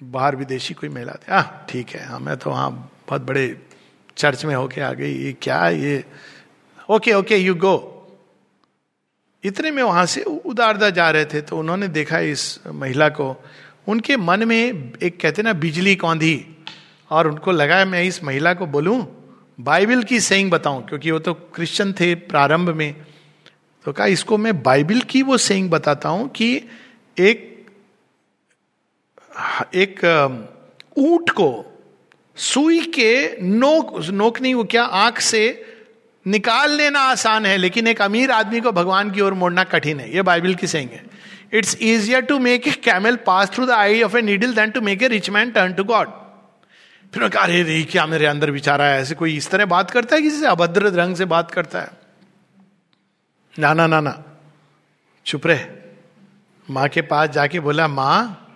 [0.00, 2.70] बाहर विदेशी कोई महिला थी। हाँ ठीक है हाँ मैं तो वहाँ
[3.08, 3.46] बहुत बड़े
[4.16, 6.04] चर्च में होके आ गई। ये क्या ये
[6.90, 7.76] ओके ओके यू गो
[9.44, 13.34] इतने में वहाँ से उदारदा जा रहे थे तो उन्होंने देखा इस महिला को।
[13.88, 16.46] उनके मन में एक कहते ना, बिजली कौंधी,
[17.10, 18.98] और उनको लगा, मैं इस महिला को बोलूँ,
[19.58, 22.94] बाइबल की सेइंग बताऊँ, क्योंकि वो तो क्रिश्चियन थे प्रारंभ में।
[23.84, 26.54] तो कहा, इसको मैं बाइबल की वो सेइंग बताता हूँ कि
[27.16, 27.46] एक
[29.74, 30.00] एक,
[30.98, 31.48] ऊँट को
[32.36, 35.42] सुई के नोक नोक नहीं, वो क्या आँख से
[36.28, 40.14] निकाल लेना आसान है, लेकिन एक अमीर आदमी को भगवान की ओर मोड़ना कठिन है।
[40.14, 41.02] ये बाइबल की सेइंग है।
[41.52, 44.80] It's easier to make a camel pass through the eye of a needle than to
[44.80, 46.08] make a rich man turn to God
[47.12, 48.96] फिर मैं कहा, अरे रे क्या मेरे अंदर विचार आया?
[48.96, 50.22] ऐसे कोई इस तरह बात करता है?
[50.22, 51.88] किसी से अभद्र ढंग से बात करता है?
[53.58, 54.12] ना ना ना ना।
[55.26, 55.64] चुप रहे।
[56.70, 58.48] माँ के पास जाके बोला, माँ,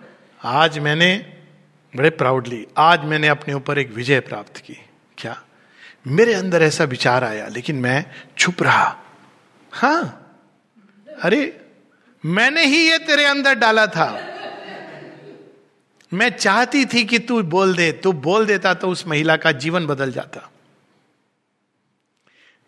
[0.43, 1.25] आज मैंने
[1.95, 4.77] बड़े प्राउडली आज मैंने अपने ऊपर एक विजय प्राप्त की।
[5.17, 5.41] क्या?
[6.07, 8.05] मेरे अंदर ऐसा विचार आया, लेकिन मैं
[8.37, 9.03] छुप रहा।
[9.71, 10.19] हाँ।
[11.23, 11.65] अरे,
[12.25, 14.29] मैंने ही ये तेरे अंदर डाला था।
[16.13, 19.87] मैं चाहती थी कि तू बोल दे, तू बोल देता तो उस महिला का जीवन
[19.87, 20.51] बदल जाता।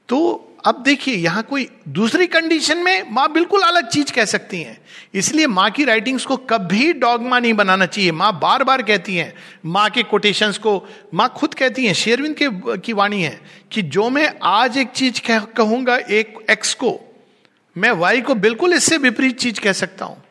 [0.09, 4.77] तो अब देखिए यहाँ कोई दूसरी कंडीशन में माँ बिल्कुल अलग चीज़ कह सकती हैं।
[5.13, 9.33] इसलिए माँ की राइटिंग्स को कभी डॉगमा नहीं बनाना चाहिए। माँ बार बार कहती हैं
[9.65, 10.73] माँ के कोटेशंस को
[11.13, 13.39] माँ खुद कहती हैं शेरविंद के की वाणी है
[13.71, 16.99] कि जो मैं आज एक चीज़ कह, कहूँगा एक एक्स को
[17.75, 20.21] मैं वाई को बिल्कुल इससे विपरीत चीज़ कह सकता हूँ।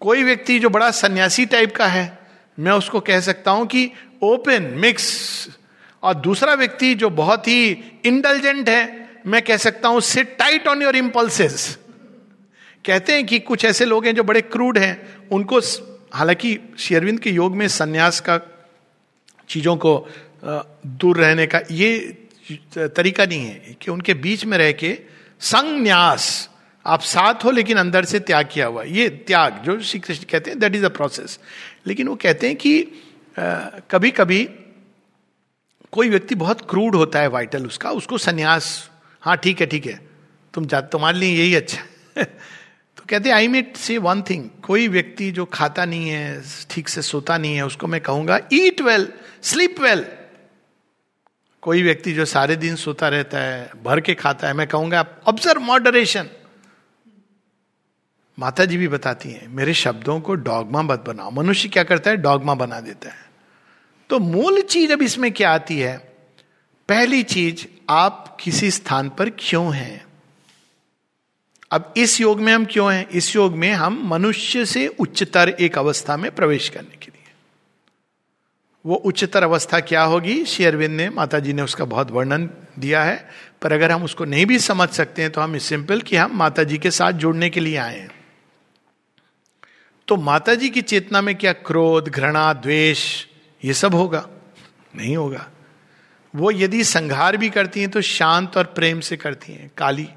[0.00, 2.18] कोई व्यक्ति जो बड़ा सन्यासी टाइप का है
[2.58, 3.90] मैं उसको कह सकता हूँ कि
[4.22, 5.06] ओपन मिक्स
[6.02, 7.70] और दूसरा व्यक्ति जो बहुत ही
[8.04, 11.76] इंटेलिजेंट है, मैं कह सकता हूँ sit tight on your impulses
[12.84, 15.58] कहते हैं कि कुछ ऐसे लोग हैं जो बड़े क्रूड हैं, उनको
[16.12, 18.40] हालाँकि शेरविंद के योग में संन्यास का
[19.48, 20.08] चीज़ों को
[20.44, 21.98] दूर रहने का ये
[22.74, 24.98] तरीका नहीं है कि उनके बीच में रह के
[25.40, 26.48] संन्यास,
[26.86, 30.50] आप साथ हो लेकिन अंदर से त्याग किया हुआ ये त्याग, जो श्री कृष्ण कहते
[30.50, 31.38] हैं दैट इज़ अ प्रोसेस
[31.86, 32.82] लेकिन वो कहते हैं कि
[33.90, 34.42] कभी कभी
[35.92, 38.90] कोई व्यक्ति बहुत क्रूड होता है वाइटल, उसका, उसको संन्यास
[39.22, 40.00] हाँ ठीक है ठीक है,
[40.54, 42.22] तुम जा, तुम्हारे लिए यही अच्छा
[42.96, 46.88] तो कहते हैं I met say one thing कोई व्यक्ति जो खाता नहीं है, ठीक
[46.88, 49.08] से सोता नहीं है, उसको मैं कहूँगा ईट वेल
[49.42, 50.06] स्लीप वेल
[51.62, 55.60] कोई व्यक्ति जो सारे दिन सोता रहता है, भर के खाता है, मैं कहूँगा ऑब्ज़र्व
[55.60, 56.28] मॉडरेशन
[58.38, 62.16] माता जी भी बताती हैं, मेरे शब्दों को डॉगमा मत बनाओ, मनुष्य क्या करता है?
[62.16, 63.29] डॉगमा बना देता है।
[64.10, 65.96] तो मूल चीज़ अब इसमें क्या आती है?
[66.88, 70.06] पहली चीज़, आप किसी स्थान पर क्यों हैं?
[71.70, 73.08] अब इस योग में हम क्यों हैं?
[73.08, 77.32] इस योग में हम मनुष्य से उच्चतर एक अवस्था में प्रवेश करने के लिए।
[78.86, 80.44] वो उच्चतर अवस्था क्या होगी?
[80.44, 83.30] श्री अरविंद ने माता जी ने उसका बहुत वर्णन दिया है।
[83.62, 86.64] पर अगर हम उसको नहीं भी समझ सकते हैं तो हम सिंपल कि हम माता
[86.64, 88.10] जी के साथ जुड़ने के लिए आए हैं।
[90.08, 93.26] तो माता जी की चेतना में क्या क्रोध, घृणा, द्वेष
[93.64, 94.28] ये सब होगा।
[94.96, 95.50] नहीं होगा।
[96.36, 100.08] वो यदि संघार भी करती हैं तो शांत और प्रेम से करती हैं, काली।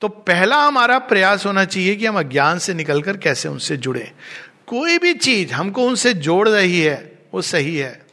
[0.00, 4.12] तो पहला हमारा प्रयास होना चाहिए कि हम अज्ञान से निकलकर कैसे उनसे जुड़े।
[4.66, 8.06] कोई भी चीज़ हमको उनसे जोड़ रही है, वो सही है।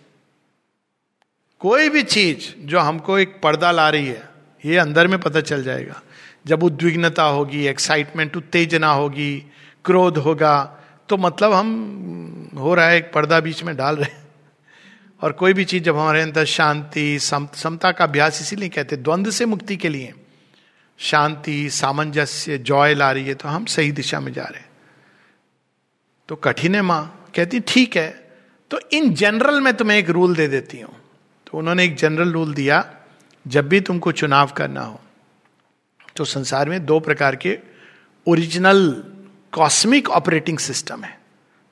[1.59, 4.29] कोई भी चीज़ जो हमको एक पर्दा ला रही है,
[4.65, 6.01] ये अंदर में पता चल जाएगा।
[6.45, 9.51] जब उद्विग्नता होगी एक्साइटमेंट उत्तेजना होगी,
[9.85, 14.21] क्रोध होगा तो मतलब हम हो रहा है, एक पर्दा बीच में डाल रहे हैं।
[15.21, 19.45] और कोई भी चीज़ जब हमारे अंदर शांति समता का अभ्यास इसीलिए कहते द्वंद्व से
[19.45, 20.13] मुक्ति के लिए।
[20.99, 24.69] शांति, सामंजस्य, जॉय ला रही है तो हम सही दिशा में जा रहे हैं।
[26.29, 28.09] तो कठिन है माँ, कहती ठीक है।
[28.71, 30.95] तो इन जनरल में तुम्हें एक रूल दे देती हूँ।
[31.47, 32.85] तो उन्होंने एक जनरल रूल दिया,
[33.45, 34.99] जब भी तुमको चुनाव करना हो
[36.15, 37.57] तो संसार में दो प्रकार के
[38.27, 38.81] ओरिजिनल
[39.53, 41.19] कॉस्मिक ऑपरेटिंग सिस्टम है।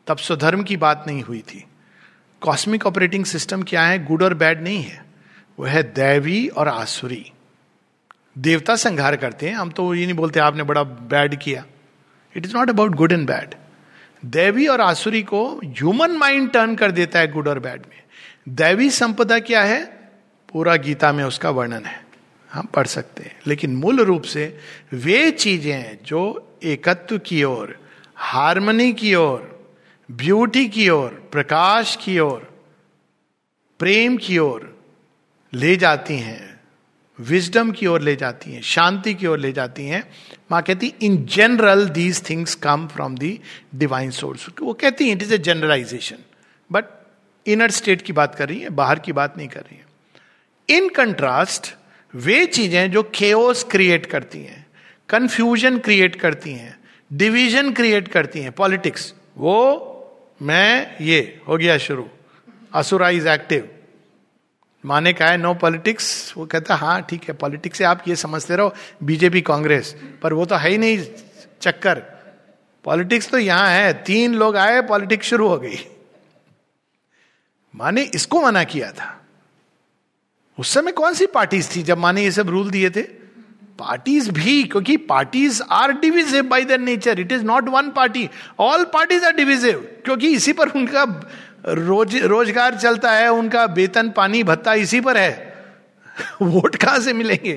[0.07, 1.65] तब स्वधर्म की बात नहीं हुई थी।
[2.41, 4.05] कॉस्मिक ऑपरेटिंग सिस्टम क्या है?
[4.05, 5.05] गुड और बैड नहीं है।
[5.59, 7.31] वो है दैवी और आसुरी।
[8.37, 11.65] देवता संहार करते हैं। हम तो ये नहीं बोलते आपने बड़ा बैड किया।
[12.37, 13.55] It is not about good and bad
[14.25, 18.03] दैवी और आसुरी को ह्यूमन माइंड टर्न कर देता है गुड और बैड में।
[18.49, 19.85] दैवी संपदा क्या है?
[20.51, 22.05] पूरा गीता में उसका वर्णन है।
[22.53, 24.59] हम पढ़ सकते हैं। लेकिन मूल रूप से
[24.93, 27.79] वे चीज़ें जो एकत्व की ओर,
[28.15, 29.49] हारमोनी की ओर,
[30.09, 32.47] ब्यूटी की ओर, प्रकाश की ओर,
[33.79, 34.69] प्रेम की ओर
[35.53, 36.59] ले जाती हैं,
[37.19, 40.03] विजडम की ओर ले जाती हैं, शांति की ओर ले जाती हैं।
[40.51, 43.39] माँ कहती, in general these things come from the
[43.75, 46.23] divine source वो कहती हैं it is a generalization
[46.69, 46.85] but
[47.45, 50.89] inner state की बात कर रही है, बाहर की बात नहीं कर रही है। इन
[50.89, 51.73] कंट्रास्ट
[52.13, 54.60] वे चीज़ें जो खेओस क्रिएट करती हैं।
[55.11, 56.79] कंफ्यूजन क्रिएट करती हैं
[57.11, 59.57] डिवीज़न क्रिएट करती हैं पॉलिटिक्स वो,
[60.41, 62.09] मैं, ये, हो गया शुरू।
[62.73, 63.69] असुरा इज़ एक्टिव
[64.85, 68.55] माने कहा है नो पॉलिटिक्स वो कहता हाँ ठीक है पॉलिटिक्स से आप ये समझते
[68.55, 71.05] रहो बीजेपी कांग्रेस पर वो तो है ही नहीं,
[71.61, 71.99] चक्कर।
[72.83, 75.77] पॉलिटिक्स तो यहाँ है, तीन लोग आए पॉलिटिक्स शुरू हो गई।
[77.75, 79.25] माने इसको मना किया था।
[80.59, 83.20] उस समय कौन सी पार्टीज़ थी जब माने ये सब रूल दिए थे?
[83.81, 88.83] पार्टीज़ भी, क्योंकि parties are divisive by the nature it is not one party all
[88.93, 91.03] parties are divisive क्योंकि इसी पर उनका
[91.67, 95.53] रोज, रोज़गार चलता है, उनका वेतन, पानी, भत्ता इसी पर है।
[96.41, 97.53] वोट कहाँ से मिलेंगे?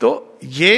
[0.00, 0.74] तो ये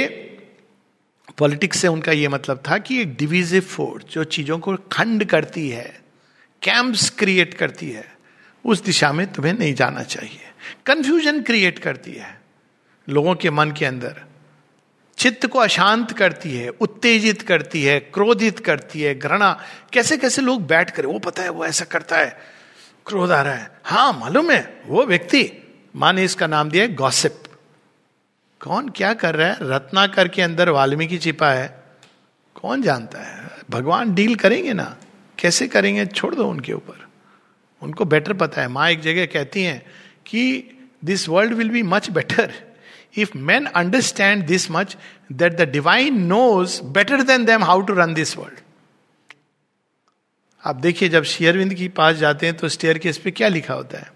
[1.37, 5.69] पॉलिटिक्स से उनका ये मतलब था कि एक डिविजिव फोर्स जो चीज़ों को खंड करती
[5.69, 6.01] है
[6.61, 8.05] कैंप्स क्रिएट करती है,
[8.65, 10.39] उस दिशा में तुम्हें नहीं जाना चाहिए।
[10.85, 12.39] कंफ्यूजन क्रिएट करती है,
[13.07, 14.21] लोगों के मन के अंदर।
[15.17, 19.61] चित्त को अशांत करती है, उत्तेजित करती है, क्रोधित करती है, घृणा।
[19.93, 22.37] कैसे कैसे लोग बैठ कर, वो पता है, वो ऐसा करता है,
[23.05, 25.51] क्रोध आ रहा है। हाँ मालूम है, वो व्यक्ति,
[25.95, 27.43] माने इसका नाम दिया गॉसिप।
[28.59, 29.57] कौन क्या कर रहा है?
[29.61, 31.83] रत्नाकर के अंदर वाल्मीकि छिपा है।
[32.61, 33.49] कौन जानता है?
[33.69, 34.97] भगवान डील करेंगे ना।
[35.39, 36.05] कैसे करेंगे?
[36.05, 37.07] छोड़ दो उनके ऊपर।
[37.81, 39.85] उनको बेटर पता है। माँ एक जगह कहती हैं
[40.25, 40.69] कि
[41.05, 42.64] this world will be much better
[43.17, 44.97] if man understand this much
[45.31, 48.59] that the divine knows better than them how to run this world
[50.63, 53.97] आप देखिए, जब शेयरविंद के पास जाते हैं तो स्टेयर केस पे क्या लिखा होता
[53.97, 54.11] है?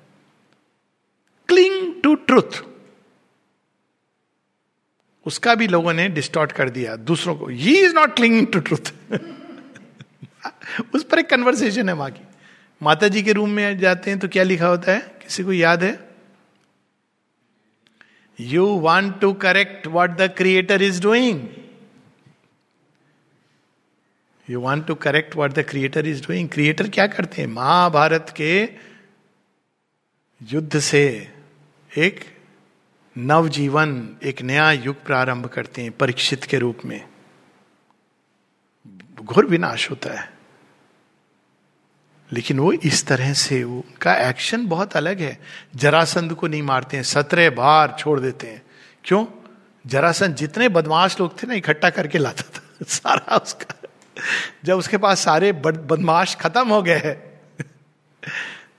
[1.49, 2.63] क्लिंग टू ट्रूथ
[5.25, 8.91] उसका भी लोगों ने डिस्टॉर्ट कर दिया, दूसरों को। He is not clinging to truth
[10.95, 12.21] उस पर एक कन्वर्सेशन है माँ की।
[12.81, 14.99] माता जी के रूम में जाते हैं तो क्या लिखा होता है?
[14.99, 16.08] किसी को याद है?
[18.39, 21.49] You want to correct what the creator is doing
[24.49, 27.49] you want to correct what the creator is doing creator क्या करते हैं?
[27.49, 28.69] महाभारत के
[30.43, 31.33] युद्ध से
[31.97, 32.37] एक
[33.17, 37.09] नवजीवन, एक नया युग प्रारंभ करते हैं, परीक्षित के रूप में।
[39.21, 40.38] घोर विनाश होता है।
[42.33, 45.39] लेकिन वो इस तरह से, उनका एक्शन बहुत अलग है।
[45.75, 48.61] जरासंध को नहीं मारते हैं, सत्रह बार छोड़ देते हैं।
[49.03, 49.25] क्यों?
[49.87, 53.89] जरासंध जितने बदमाश लोग थे ना, इकट्ठा करके लाता था, सारा उसका।
[54.65, 57.29] जब उसके पास सारे बदमाश खत्म हो गए हैं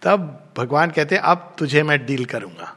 [0.03, 2.77] तब भगवान कहते हैं, अब तुझे मैं डील करूँगा।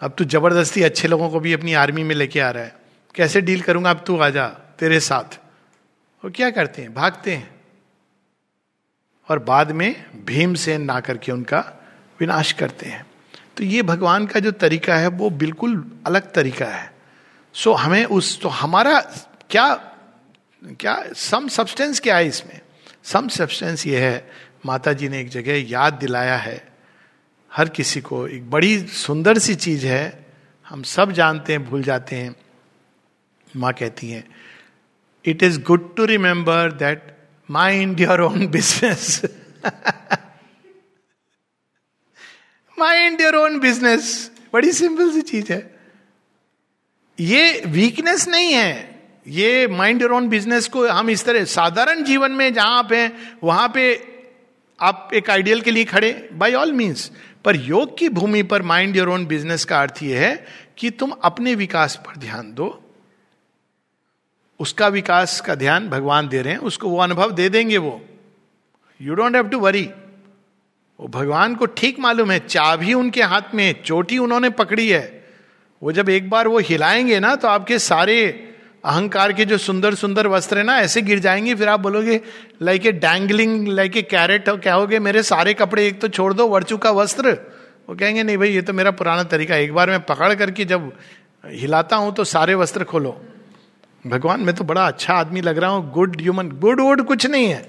[0.00, 2.76] अब तू ज़बरदस्ती अच्छे लोगों को भी अपनी आर्मी में लेके आ रहा है।
[3.14, 3.90] कैसे डील करूँगा?
[3.90, 5.38] अब तू आ जा, तेरे साथ।
[6.24, 6.94] वो क्या करते हैं?
[6.94, 7.55] भागते हैं।
[9.28, 11.60] और बाद में भीमसेन ना करके उनका
[12.20, 13.06] विनाश करते हैं।
[13.56, 16.92] तो ये भगवान का जो तरीका है, वो बिल्कुल अलग तरीका है।
[17.54, 19.00] सो हमें उस तो हमारा
[19.50, 19.74] क्या
[20.80, 22.60] क्या सम सब्सटेंस क्या है इसमें?
[23.04, 24.30] सम सब्सटेंस ये है
[24.66, 26.68] माता जी ने एक जगह याद दिलाया है।
[27.52, 30.26] हर किसी को एक बड़ी सुंदर सी चीज़ है,
[30.66, 32.34] हम सब जानते हैं, भूल जाते हैं।
[33.56, 34.24] माँ कहती हैं
[35.24, 37.15] it is good to remember that
[37.48, 39.20] mind your own business
[42.78, 45.58] mind your own business बड़ी सिंपल सी चीज़ है।
[47.18, 48.94] ये वीकनेस नहीं है।
[49.26, 53.38] ये माइंड योर ओन बिज़नेस को हम इस तरह, साधारण जीवन में जहाँ आप हैं,
[53.44, 53.94] वहाँ पे
[54.80, 57.10] आप एक आइडियल के लिए खड़े बाय ऑल मीन्स
[57.44, 60.46] पर योग की भूमि पर माइंड योर ओन बिज़नेस का अर्थ यह है
[60.78, 62.82] कि तुम अपने विकास पर ध्यान दो।
[64.60, 68.00] उसका विकास का ध्यान भगवान दे रहे हैं, उसको वो अनुभव दे देंगे वो।
[69.00, 69.88] You don't have to worry
[71.00, 75.24] वो भगवान को ठीक मालूम है, चाबी उनके हाथ में चोटी उन्होंने पकड़ी है।
[75.82, 78.16] वो जब एक बार वो हिलाएँगे ना तो आपके सारे
[78.84, 82.20] अहंकार के जो सुंदर सुंदर वस्त्र है ना, ऐसे गिर जाएँगे, फिर आप बोलोगे,
[82.62, 86.46] like a dangling like a carrot क्या होगे मेरे सारे कपड़े एक तो छोड़ दो
[86.46, 87.32] वर्चू का वस्त्र।
[87.88, 90.92] वो कहेंगे, नहीं भाई, ये तो मेरा पुराना तरीका एक बार मैं पकड़ करके जब
[91.44, 93.20] हिलाता हूँ तो सारे वस्त्र खोलो।
[94.06, 97.46] भगवान, मैं तो बड़ा अच्छा आदमी लग रहा हूँ गुड ह्यूमन गुड वुड कुछ नहीं
[97.46, 97.64] है।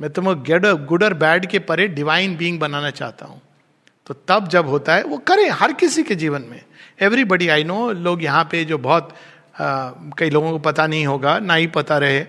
[0.00, 3.40] मैं तुम गेड गुड और बैड के परे डिवाइन बींग बनाना चाहता हूँ।
[4.06, 6.60] तो तब जब होता है, वो करें हर किसी के जीवन में।
[7.00, 9.14] एवरीबडी आई नो लोग यहाँ पे जो बहुत
[9.58, 12.24] कई लोगों को पता नहीं होगा, ना ही पता रहे,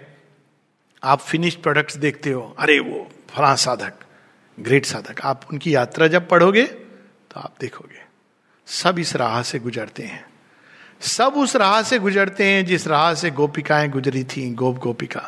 [1.03, 3.93] आप फिनिश्ड प्रोडक्ट्स देखते हो, अरे वो फला साधक
[4.57, 8.01] ग्रेट साधक। आप उनकी यात्रा जब पढ़ोगे तो आप देखोगे,
[8.67, 10.25] सब इस राह से गुजरते हैं।
[11.01, 15.21] सब उस राह से गुजरते हैं जिस राह से गोपिकाएँ गुजरी थी, गोप गोपिका।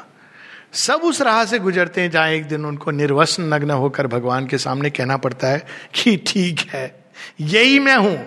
[0.73, 4.57] सब उस राह से गुजरते हैं जहाँ एक दिन उनको निर्वसन नग्न होकर भगवान के
[4.57, 6.85] सामने कहना पड़ता है कि ठीक है,
[7.41, 8.17] यही मैं हूँ।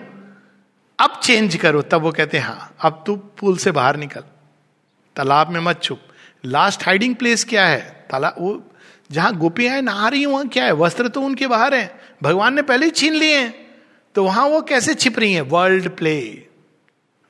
[0.98, 4.22] अब चेंज करो। तब वो कहते हैं हाँ अब तू पुल से बाहर निकल।
[5.16, 6.00] तालाब में मत छुप।
[6.44, 7.80] लास्ट हाइडिंग प्लेस क्या है?
[8.10, 8.62] तालाब वो
[9.10, 10.72] जहाँ गोपियाँ नहा रही वहाँ क्या है?
[10.74, 13.54] वस्त्र तो उनके बाहर है। भगवान ने पहले ही छीन लिए हैं।
[14.14, 15.42] तो वहाँ वो कैसे छिप रही हैं?
[15.42, 16.18] वर्ल्ड प्ले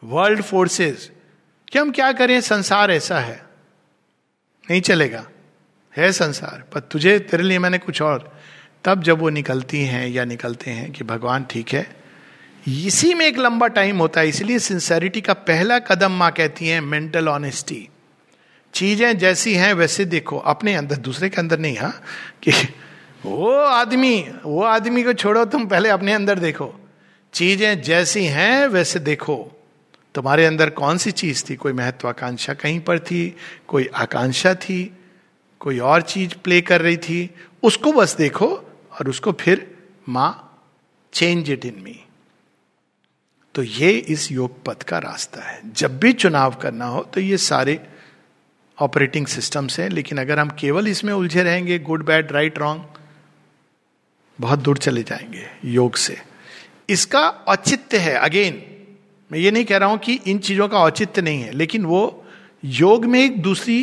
[0.05, 1.11] वर्ल्ड फोर्सेस
[1.73, 2.41] कि हम क्या करें?
[2.41, 3.45] संसार ऐसा है।
[4.71, 5.27] नहीं चलेगा।
[5.97, 8.41] है संसार। पर तुझे, तेरे लिए मैंने कुछ और।
[8.85, 11.97] तब जब वो निकलती हैं या निकलते हैं कि भगवान ठीक है,
[12.69, 16.81] इसी में एक लंबा टाइम होता है। इसलिए सिंसेरिटी का पहला कदम माँ कहती है
[16.81, 17.89] मेंटल ऑनेस्टी
[18.75, 22.03] चीज़ें जैसी हैं, वैसे देखो। अपने अंदर, दूसरे के अंदर नहीं हाँ?
[22.43, 22.51] कि
[23.27, 26.81] वो आदमी वो आदमी को छोड़ो, तुम पहले अपने अंदर देखो।
[27.33, 29.56] चीज़ें जैसी हैं, वैसे देखो।
[30.17, 31.55] तुम्हारे अंदर कौन सी चीज़ थी?
[31.57, 33.37] कोई महत्वाकांक्षा कहीं पर थी?
[33.69, 34.97] कोई आकांक्षा थी?
[35.61, 37.31] कोई और चीज़ प्ले कर रही थी?
[37.63, 38.47] उसको बस देखो
[38.93, 39.75] और उसको फिर
[40.09, 40.43] माँ
[41.13, 41.99] चेंज इट इन मी
[43.55, 47.37] तो ये इस योग पथ का रास्ता है। जब भी चुनाव करना हो तो ये
[47.39, 47.79] सारे
[48.79, 52.85] ऑपरेटिंग सिस्टम्स हैं, लेकिन अगर हम केवल इसमें उलझे रहेंगे गुड बैड राइट रॉन्ग
[54.39, 56.17] बहुत दूर चले जाएँगे योग से।
[56.89, 58.63] इसका औचित्य है अगेन
[59.31, 62.25] मैं ये नहीं कह रहा हूँ कि इन चीज़ों का औचित्य नहीं है, लेकिन वो
[62.65, 63.79] योग में एक दूसरी,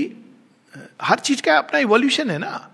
[1.02, 2.70] हर चीज़ का अपना इवोल्यूशन है ना।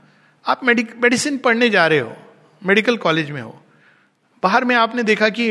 [0.45, 2.15] आप मेडिसिन पढ़ने जा रहे हो
[2.61, 3.55] मेडिकल कॉलेज में हो,
[4.43, 5.49] बाहर में आपने देखा कि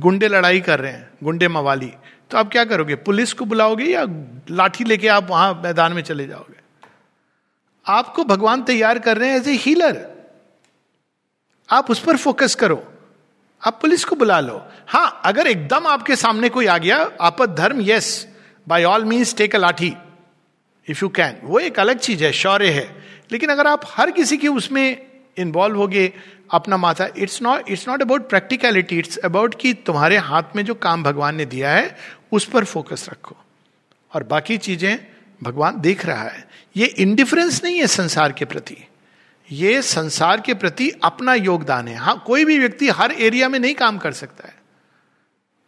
[0.00, 1.92] गुंडे लड़ाई कर रहे हैं, गुंडे मवाली
[2.30, 2.94] तो आप क्या करोगे?
[2.96, 4.04] पुलिस को बुलाओगे या
[4.50, 6.58] लाठी लेके आप वहाँ मैदान में चले जाओगे?
[7.86, 9.98] आपको भगवान तैयार कर रहे हैं एज ए हीलर
[11.68, 12.76] आप उस पर फोकस करो।
[13.62, 17.80] आप पुलिस को बुला लो। हाँ अगर एकदम आपके सामने कोई आ गया, आपद धर्म
[17.80, 18.26] yes
[18.68, 19.94] by all means take a lathi
[20.88, 24.36] if you can वो एक अलग चीज़ है, शौर्य है। लेकिन अगर आप हर किसी
[24.36, 25.06] के उसमें
[25.36, 26.12] इन्वॉल्व हो गए
[26.50, 30.74] अपना माथा it's not it's not about practicality it's about कि तुम्हारे हाथ में जो
[30.74, 31.96] काम भगवान ने दिया है,
[32.32, 33.36] उस पर फोकस रखो।
[34.14, 34.98] और बाकी चीज़ें
[35.42, 38.76] भगवान देख रहा है। ये इंडिफरेंस नहीं है संसार के प्रति।
[39.50, 43.74] ये संसार के प्रति अपना योगदान है। हाँ कोई भी व्यक्ति हर एरिया में नहीं
[43.74, 44.54] काम कर सकता है।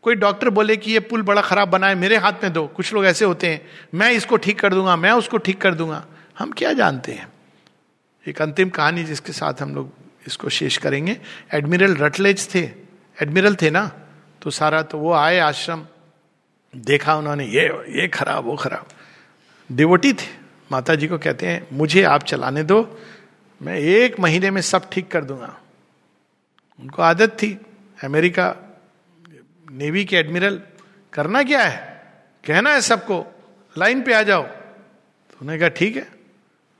[0.02, 2.92] कोई डॉक्टर बोले कि ये पुल बड़ा खराब बना है मेरे हाथ में दो, कुछ
[2.94, 3.60] लोग ऐसे होते हैं,
[3.94, 6.04] मैं इसको ठीक कर दूँगा, मैं उसको ठीक कर दूँगा।
[6.38, 7.32] हम क्या जानते हैं?
[8.28, 9.92] एक अंतिम कहानी जिसके साथ हम लोग
[10.26, 11.20] इसको शेष करेंगे।
[11.54, 12.60] एडमिरल रटलेज थे।
[13.22, 13.90] एडमिरल थे ना?
[14.42, 15.86] तो सारा तो वो आए आश्रम,
[16.76, 17.66] देखा उन्होंने, ये
[18.00, 18.86] ये खराब, वो खराब।
[19.72, 20.26] डिवोटी थे।
[20.72, 22.82] माता जी को कहते हैं, मुझे आप चलाने दो
[23.62, 25.60] मैं एक महीने में सब ठीक कर दूँगा।
[26.78, 27.58] उनको आदत थी,
[28.04, 28.54] अमेरिका
[29.72, 30.62] नेवी के एडमिरल,
[31.12, 31.76] करना क्या है?
[32.46, 33.24] कहना है सबको,
[33.78, 36.06] लाइन पे आ जाओ। तो उन्होंने कहा, ठीक है,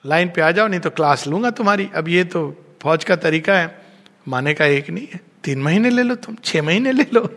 [0.06, 2.42] लाइन पे आ जाओ, नहीं तो क्लास लूँगा तुम्हारी। अब ये तो
[2.82, 3.84] फौज का तरीका है,
[4.28, 7.28] माने का एक नहीं है। तीन महीने ले लो तुम, छह महीने ले लो।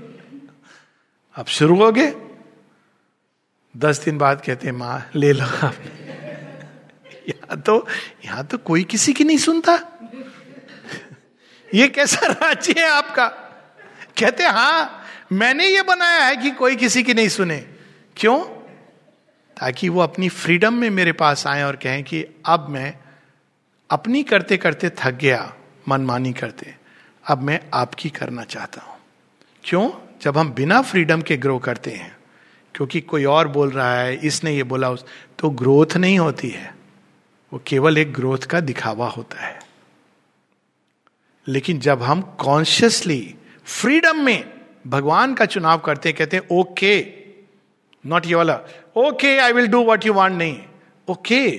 [1.35, 2.13] अब शुरू हो गए।
[3.77, 5.75] दस दिन बाद कहते माँ, ले लो आप।
[7.29, 7.87] यहाँ तो
[8.25, 9.79] यहाँ तो कोई किसी की नहीं सुनता।
[11.73, 13.27] ये कैसा राज्य है आपका?
[14.19, 17.65] कहते हाँ मैंने ये बनाया है कि कोई किसी की नहीं सुने।
[18.17, 18.43] क्यों?
[19.59, 22.97] ताकि वो अपनी फ्रीडम में मेरे पास आए और कहें कि अब मैं
[23.89, 25.53] अपनी करते करते थक गया,
[25.87, 26.75] मनमानी करते।
[27.27, 28.97] अब मैं आपकी करना चाहता हूँ।
[29.63, 29.91] क्यों?
[30.21, 32.17] जब हम बिना फ्रीडम के ग्रो करते हैं,
[32.75, 35.05] क्योंकि कोई और बोल रहा है, इसने ये बोला, उस
[35.39, 36.74] तो ग्रोथ नहीं होती है।
[37.51, 39.59] वो केवल एक ग्रोथ का दिखावा होता है।
[41.47, 43.35] लेकिन जब हम कॉन्शियसली
[43.65, 44.53] फ्रीडम में
[44.87, 46.99] भगवान का चुनाव करते कहते हैं ओके
[48.03, 48.59] नॉट ये वाला
[48.97, 50.59] okay I will do what you want नहीं।
[51.07, 51.49] Okay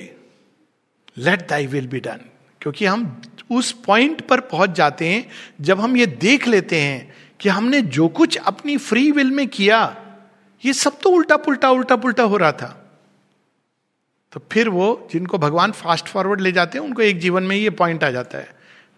[1.18, 2.20] let thy will be done
[2.60, 3.22] क्योंकि हम
[3.52, 5.26] उस पॉइंट पर पहुँच जाते हैं,
[5.60, 9.96] जब हम ये देख लेते हैं कि हमने जो कुछ अपनी फ्री विल में किया,
[10.64, 12.85] ये सब तो उल्टा पुल्टा उल्टा पुल्टा हो रहा था।
[14.36, 17.70] तो फिर वो जिनको भगवान फास्ट फॉरवर्ड ले जाते हैं, उनको एक जीवन में ये
[17.70, 18.48] पॉइंट आ जाता है।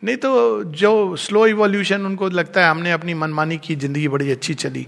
[0.03, 4.55] नहीं तो जो स्लो इवोल्यूशन उनको लगता है, हमने अपनी मनमानी की ज़िंदगी बड़ी अच्छी
[4.55, 4.87] चली।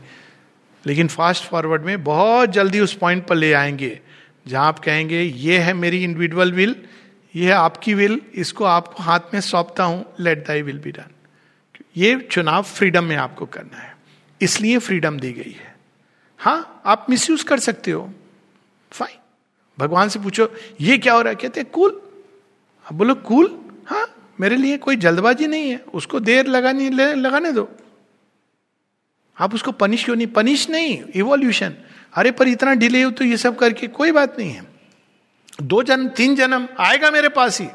[0.85, 4.01] लेकिन फास्ट फॉरवर्ड में बहुत जल्दी उस पॉइंट पर ले आएँगे,
[4.47, 6.75] जहाँ आप कहेंगे, ये है मेरी इंडिविजुअल विल
[7.35, 11.15] ये है आपकी विल इसको आपको हाथ में सौंपता हूँ let thy will be done
[11.97, 13.95] ये चुनाव फ्रीडम में आपको करना है।
[14.41, 15.75] इसलिए फ्रीडम दी गई है।
[16.41, 18.11] हाँ आप मिसयूज कर सकते हो।
[18.93, 19.20] फाइन
[19.81, 20.49] भगवान से पूछो,
[20.81, 21.35] ये क्या हो रहा है?
[21.35, 22.01] कहते कूल.
[22.87, 23.59] अब बोलो, कूल?
[23.87, 27.69] हाँ मेरे लिए कोई जल्दबाजी नहीं है, उसको देर लगानी लगाने दो।
[29.39, 30.27] आप उसको पनिश क्यों नहीं?
[30.27, 31.75] पनिश नहीं इवोल्यूशन
[32.15, 34.63] अरे, पर इतना डिले हो तो ये सब करके कोई बात नहीं है।
[35.63, 37.69] दो जन्म, तीन जन्म, आएगा मेरे पास ही।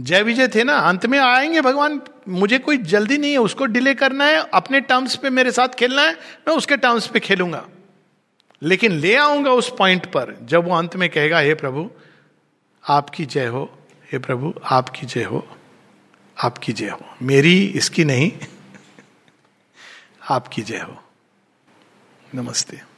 [0.00, 3.94] जय विजय थे ना, अंत में आएँगे भगवान। मुझे कोई जल्दी नहीं है, उसको डिले
[3.94, 6.12] करना है, अपने टर्म्स पे मेरे साथ खेलना है,
[6.48, 7.68] मैं उसके टर्म्स पे खेलूँगा।
[8.62, 11.90] लेकिन ले आऊँगा उस पॉइंट पर, जब वो अंत में कहेगा, हे प्रभु,
[12.88, 13.78] आपकी जय हो,
[14.12, 15.48] हे प्रभु, आपकी जय हो,
[16.44, 18.32] आपकी जय हो, मेरी इसकी नहीं,
[20.30, 21.02] आपकी जय हो।
[22.34, 22.89] नमस्ते।